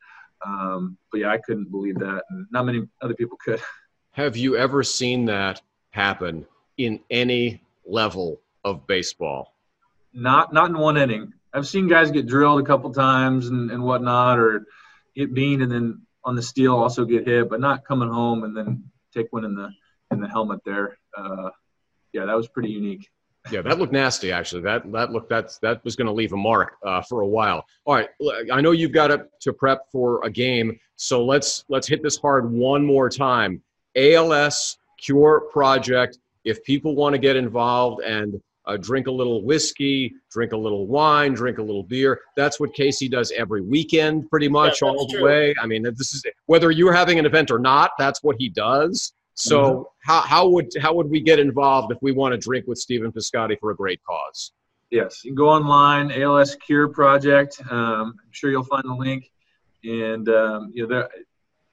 Um, 0.45 0.97
but 1.11 1.21
yeah, 1.21 1.29
I 1.29 1.37
couldn't 1.37 1.71
believe 1.71 1.95
that, 1.99 2.23
and 2.29 2.47
not 2.51 2.65
many 2.65 2.83
other 3.01 3.13
people 3.15 3.37
could. 3.43 3.61
Have 4.11 4.37
you 4.37 4.55
ever 4.55 4.83
seen 4.83 5.25
that 5.25 5.61
happen 5.89 6.45
in 6.77 6.99
any 7.09 7.63
level 7.85 8.41
of 8.63 8.85
baseball? 8.87 9.55
Not 10.13 10.53
not 10.53 10.69
in 10.69 10.77
one 10.77 10.97
inning. 10.97 11.33
I've 11.53 11.67
seen 11.67 11.87
guys 11.87 12.11
get 12.11 12.27
drilled 12.27 12.61
a 12.61 12.65
couple 12.65 12.91
times 12.91 13.47
and, 13.47 13.69
and 13.71 13.83
whatnot, 13.83 14.39
or 14.39 14.65
get 15.15 15.33
beaned 15.33 15.61
and 15.61 15.71
then 15.71 16.01
on 16.23 16.35
the 16.35 16.41
steal 16.41 16.75
also 16.75 17.05
get 17.05 17.27
hit, 17.27 17.49
but 17.49 17.59
not 17.59 17.85
coming 17.85 18.09
home 18.09 18.43
and 18.43 18.55
then 18.55 18.83
take 19.13 19.31
one 19.31 19.45
in 19.45 19.55
the 19.55 19.69
in 20.11 20.19
the 20.19 20.27
helmet 20.27 20.59
there. 20.65 20.97
Uh, 21.17 21.49
yeah, 22.13 22.25
that 22.25 22.35
was 22.35 22.47
pretty 22.47 22.69
unique. 22.69 23.09
Yeah, 23.51 23.61
that 23.63 23.77
looked 23.77 23.91
nasty. 23.91 24.31
Actually, 24.31 24.61
that 24.61 24.89
that 24.93 25.11
looked 25.11 25.29
that's 25.29 25.57
that 25.59 25.83
was 25.83 25.95
going 25.95 26.07
to 26.07 26.13
leave 26.13 26.31
a 26.31 26.37
mark 26.37 26.77
uh, 26.85 27.01
for 27.01 27.21
a 27.21 27.27
while. 27.27 27.65
All 27.85 27.95
right, 27.95 28.09
I 28.51 28.61
know 28.61 28.71
you've 28.71 28.93
got 28.93 29.07
to, 29.07 29.25
to 29.41 29.51
prep 29.51 29.81
for 29.91 30.23
a 30.23 30.29
game, 30.29 30.79
so 30.95 31.25
let's 31.25 31.65
let's 31.67 31.87
hit 31.87 32.01
this 32.01 32.17
hard 32.17 32.49
one 32.49 32.85
more 32.85 33.09
time. 33.09 33.61
ALS 33.95 34.77
Cure 34.97 35.41
Project. 35.51 36.19
If 36.45 36.63
people 36.63 36.95
want 36.95 37.13
to 37.13 37.19
get 37.19 37.35
involved 37.35 38.01
and 38.03 38.41
uh, 38.65 38.77
drink 38.77 39.07
a 39.07 39.11
little 39.11 39.43
whiskey, 39.43 40.13
drink 40.31 40.53
a 40.53 40.57
little 40.57 40.87
wine, 40.87 41.33
drink 41.33 41.57
a 41.57 41.63
little 41.63 41.83
beer. 41.83 42.21
That's 42.35 42.59
what 42.59 42.73
Casey 42.73 43.09
does 43.09 43.31
every 43.31 43.61
weekend, 43.61 44.29
pretty 44.29 44.47
much 44.47 44.81
yeah, 44.81 44.87
all 44.89 45.07
the 45.07 45.17
true. 45.17 45.25
way. 45.25 45.55
I 45.61 45.65
mean, 45.65 45.83
this 45.83 46.13
is 46.13 46.23
whether 46.45 46.71
you're 46.71 46.93
having 46.93 47.19
an 47.19 47.25
event 47.25 47.51
or 47.51 47.59
not. 47.59 47.91
That's 47.97 48.23
what 48.23 48.35
he 48.39 48.49
does. 48.49 49.13
So 49.35 49.61
mm-hmm. 49.61 50.11
how, 50.11 50.21
how 50.21 50.47
would 50.49 50.69
how 50.79 50.93
would 50.93 51.09
we 51.09 51.19
get 51.19 51.39
involved 51.39 51.91
if 51.91 51.97
we 52.01 52.11
want 52.11 52.33
to 52.33 52.37
drink 52.37 52.67
with 52.67 52.77
Stephen 52.77 53.11
Piscotty 53.11 53.59
for 53.59 53.71
a 53.71 53.75
great 53.75 54.01
cause? 54.03 54.51
Yes, 54.91 55.23
you 55.23 55.31
can 55.31 55.35
go 55.35 55.49
online, 55.49 56.11
ALS 56.11 56.55
Cure 56.55 56.87
Project. 56.87 57.59
Um, 57.69 58.15
I'm 58.23 58.31
sure 58.31 58.51
you'll 58.51 58.63
find 58.63 58.83
the 58.83 58.93
link. 58.93 59.31
And 59.83 60.29
um, 60.29 60.71
you 60.73 60.87
know, 60.87 61.07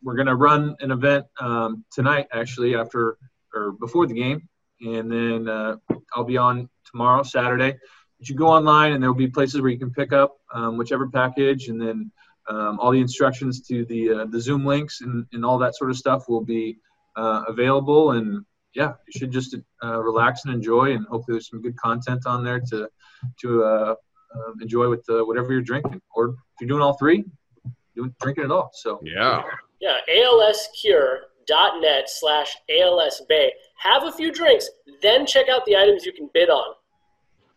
we're 0.03 0.15
going 0.17 0.27
to 0.27 0.37
run 0.37 0.75
an 0.81 0.91
event 0.91 1.27
um, 1.39 1.85
tonight, 1.93 2.27
actually, 2.33 2.75
after 2.75 3.19
or 3.55 3.73
before 3.73 4.07
the 4.07 4.15
game, 4.15 4.49
and 4.81 5.11
then 5.11 5.49
uh, 5.49 5.77
I'll 6.15 6.25
be 6.25 6.37
on 6.37 6.69
tomorrow, 6.91 7.23
Saturday. 7.23 7.77
But 8.19 8.29
you 8.29 8.35
go 8.35 8.49
online, 8.49 8.93
and 8.93 9.03
there 9.03 9.11
will 9.11 9.19
be 9.19 9.29
places 9.29 9.61
where 9.61 9.71
you 9.71 9.79
can 9.79 9.91
pick 9.91 10.13
up 10.13 10.37
um, 10.55 10.77
whichever 10.77 11.09
package, 11.09 11.69
and 11.69 11.81
then 11.81 12.11
um, 12.49 12.79
all 12.81 12.91
the 12.91 13.01
instructions 13.01 13.61
to 13.69 13.85
the 13.87 14.11
uh, 14.11 14.27
the 14.27 14.41
Zoom 14.41 14.65
links 14.65 15.01
and, 15.01 15.27
and 15.33 15.45
all 15.45 15.59
that 15.59 15.77
sort 15.77 15.91
of 15.91 15.97
stuff 15.97 16.29
will 16.29 16.45
be 16.45 16.79
uh, 17.17 17.45
available. 17.49 18.13
And 18.13 18.45
yeah, 18.75 18.93
you 19.07 19.19
should 19.19 19.31
just 19.31 19.57
uh, 19.83 20.03
relax 20.03 20.45
and 20.45 20.55
enjoy, 20.55 20.93
and 20.93 21.07
hopefully 21.07 21.37
there's 21.37 21.49
some 21.49 21.63
good 21.63 21.77
content 21.77 22.27
on 22.27 22.45
there 22.45 22.61
to 22.61 22.89
to 23.41 23.65
uh, 23.65 23.95
um, 24.35 24.55
enjoy 24.61 24.89
with 24.89 25.05
whatever 25.09 25.53
you're 25.53 25.63
drinking. 25.63 26.01
Or 26.15 26.31
if 26.31 26.35
you're 26.61 26.69
doing 26.69 26.83
all 26.83 26.97
three, 26.99 27.25
doing 27.95 28.15
drinking 28.21 28.45
it 28.45 28.51
all. 28.51 28.71
So 28.75 29.01
yeah, 29.03 29.43
yeah, 29.81 29.99
alscure.net 30.09 32.05
slash 32.07 32.57
alsbay. 32.71 33.49
Have 33.79 34.05
a 34.05 34.13
few 34.13 34.31
drinks, 34.33 34.69
then 35.03 35.25
check 35.27 35.49
out 35.49 35.65
the 35.67 35.77
items 35.77 36.05
you 36.05 36.13
can 36.13 36.29
bid 36.35 36.51
on. 36.51 36.75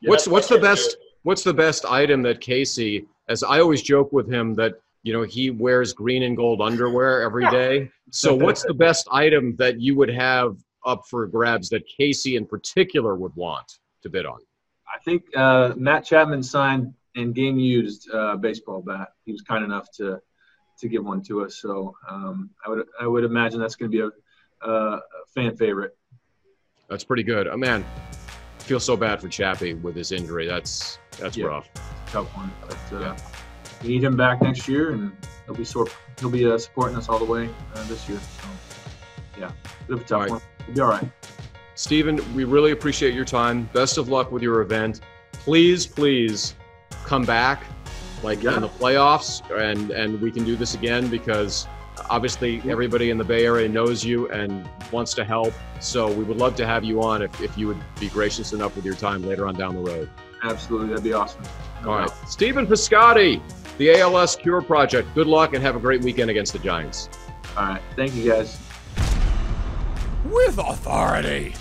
Yeah, 0.03 0.10
what's 0.10 0.27
what's 0.27 0.48
the 0.50 0.60
best 0.60 0.98
what's 1.24 1.43
the 1.43 1.53
best 1.53 1.86
item 1.86 2.22
that 2.24 2.41
Casey 2.41 3.05
as 3.29 3.41
I 3.41 3.60
always 3.60 3.81
joke 3.81 4.12
with 4.12 4.29
him 4.29 4.53
that 4.55 4.74
you 5.03 5.13
know 5.13 5.24
he 5.24 5.50
wears 5.50 5.94
green 5.94 6.24
and 6.24 6.35
gold 6.35 6.61
underwear 6.61 7.22
every 7.22 7.50
day. 7.50 7.89
So 8.11 8.35
what's 8.46 8.63
the 8.63 8.74
best 8.74 9.07
item 9.11 9.55
that 9.57 9.79
you 9.79 9.96
would 9.96 10.09
have 10.09 10.57
up 10.85 11.03
for 11.09 11.25
grabs 11.27 11.70
that 11.70 11.83
Casey 11.87 12.35
in 12.35 12.46
particular 12.46 13.16
would 13.16 13.33
want 13.35 13.79
to 14.01 14.09
bid 14.09 14.25
on? 14.25 14.39
I 14.94 15.00
think 15.00 15.24
uh, 15.35 15.74
Matt 15.77 16.05
Chapman 16.05 16.44
signed 16.44 16.94
and 17.16 17.33
game 17.33 17.57
used 17.57 18.09
uh, 18.11 18.35
baseball 18.35 18.81
bat. 18.81 19.09
He 19.25 19.31
was 19.31 19.42
kind 19.42 19.63
enough 19.63 19.89
to 19.98 20.20
to 20.79 20.87
give 20.89 21.05
one 21.05 21.22
to 21.24 21.46
us. 21.46 21.61
So 21.61 21.96
um, 22.09 22.50
I 22.66 22.70
would 22.70 22.85
I 23.00 23.07
would 23.07 23.24
imagine 23.24 23.59
that's 23.59 23.75
going 23.75 23.89
to 23.89 23.98
be 23.98 24.03
a, 24.03 24.70
a, 24.70 25.00
fan 25.33 25.55
favorite. 25.55 25.96
That's 26.89 27.03
pretty 27.03 27.24
good. 27.24 27.48
Oh 27.48 27.57
man, 27.57 27.85
I 28.23 28.23
feel 28.64 28.80
so 28.80 28.96
bad 28.96 29.22
for 29.22 29.28
Chappie 29.28 29.74
with 29.74 29.96
his 29.96 30.12
injury. 30.12 30.48
That's 30.48 31.00
that's 31.20 31.38
yeah, 31.38 31.46
rough. 31.46 31.70
Tough 32.08 32.28
one. 32.36 32.52
But, 32.62 32.78
uh, 32.94 33.00
yeah. 33.00 33.18
We 33.82 33.90
need 33.90 34.04
him 34.04 34.16
back 34.16 34.42
next 34.42 34.68
year, 34.68 34.92
and 34.92 35.16
he'll 35.46 35.56
be 35.56 35.66
sort 35.66 35.96
he'll 36.20 36.30
be 36.30 36.50
uh, 36.50 36.58
supporting 36.58 36.98
us 36.98 37.10
all 37.10 37.20
the 37.20 37.26
way 37.26 37.50
uh, 37.76 37.84
this 37.88 38.08
year. 38.08 38.20
So 38.20 38.48
yeah, 39.40 39.52
bit 39.88 39.96
of 39.96 40.02
a 40.02 40.04
tough 40.06 40.22
right. 40.22 40.30
one. 40.30 40.42
We'll 40.68 40.76
be 40.76 40.82
all 40.82 40.90
right. 40.90 41.10
Stephen, 41.76 42.22
we 42.36 42.44
really 42.44 42.72
appreciate 42.72 43.14
your 43.14 43.26
time. 43.26 43.70
Best 43.74 43.98
of 43.98 44.08
luck 44.08 44.32
with 44.32 44.44
your 44.44 44.62
event. 44.62 45.02
Please, 45.32 45.86
please 45.86 46.56
come 47.06 47.26
back 47.26 47.64
like 48.24 48.42
yeah. 48.42 48.56
in 48.56 48.62
the 48.62 48.70
playoffs 48.70 49.42
and 49.60 49.92
and 49.92 50.22
we 50.22 50.32
can 50.32 50.46
do 50.46 50.56
this 50.56 50.76
again 50.76 51.10
because 51.10 51.68
obviously 52.09 52.61
everybody 52.70 53.09
in 53.09 53.18
the 53.18 53.24
Bay 53.24 53.46
Area 53.46 53.68
knows 53.68 54.03
you 54.03 54.29
and 54.29 54.68
wants 54.92 55.13
to 55.16 55.24
help. 55.24 55.53
So 55.79 56.11
we 56.11 56.24
would 56.24 56.37
love 56.37 56.55
to 56.55 56.66
have 56.66 56.83
you 56.83 57.01
on 57.01 57.22
if, 57.22 57.42
if 57.42 57.57
you 57.57 57.68
would 57.68 57.81
be 58.00 58.09
gracious 58.09 58.53
enough 58.53 58.75
with 58.75 58.85
your 58.85 58.96
time 58.96 59.24
later 59.24 59.48
on 59.48 59.55
down 59.55 59.75
the 59.75 59.81
road. 59.81 60.09
Absolutely, 60.44 60.89
that'd 60.89 61.03
be 61.03 61.13
awesome. 61.13 61.44
No 61.83 61.92
All 61.92 62.00
right. 62.00 62.11
Stephen 62.27 62.68
Piscotty, 62.68 63.42
the 63.77 64.00
ALS 64.00 64.35
Cure 64.35 64.61
Project. 64.61 65.13
Good 65.16 65.27
luck 65.27 65.53
and 65.53 65.63
have 65.63 65.75
a 65.75 65.79
great 65.79 66.01
weekend 66.01 66.29
against 66.29 66.53
the 66.53 66.59
Giants. 66.59 67.09
All 67.57 67.66
right. 67.66 67.81
Thank 67.96 68.16
you 68.16 68.29
guys. 68.29 68.59
With 70.25 70.57
authority. 70.57 71.53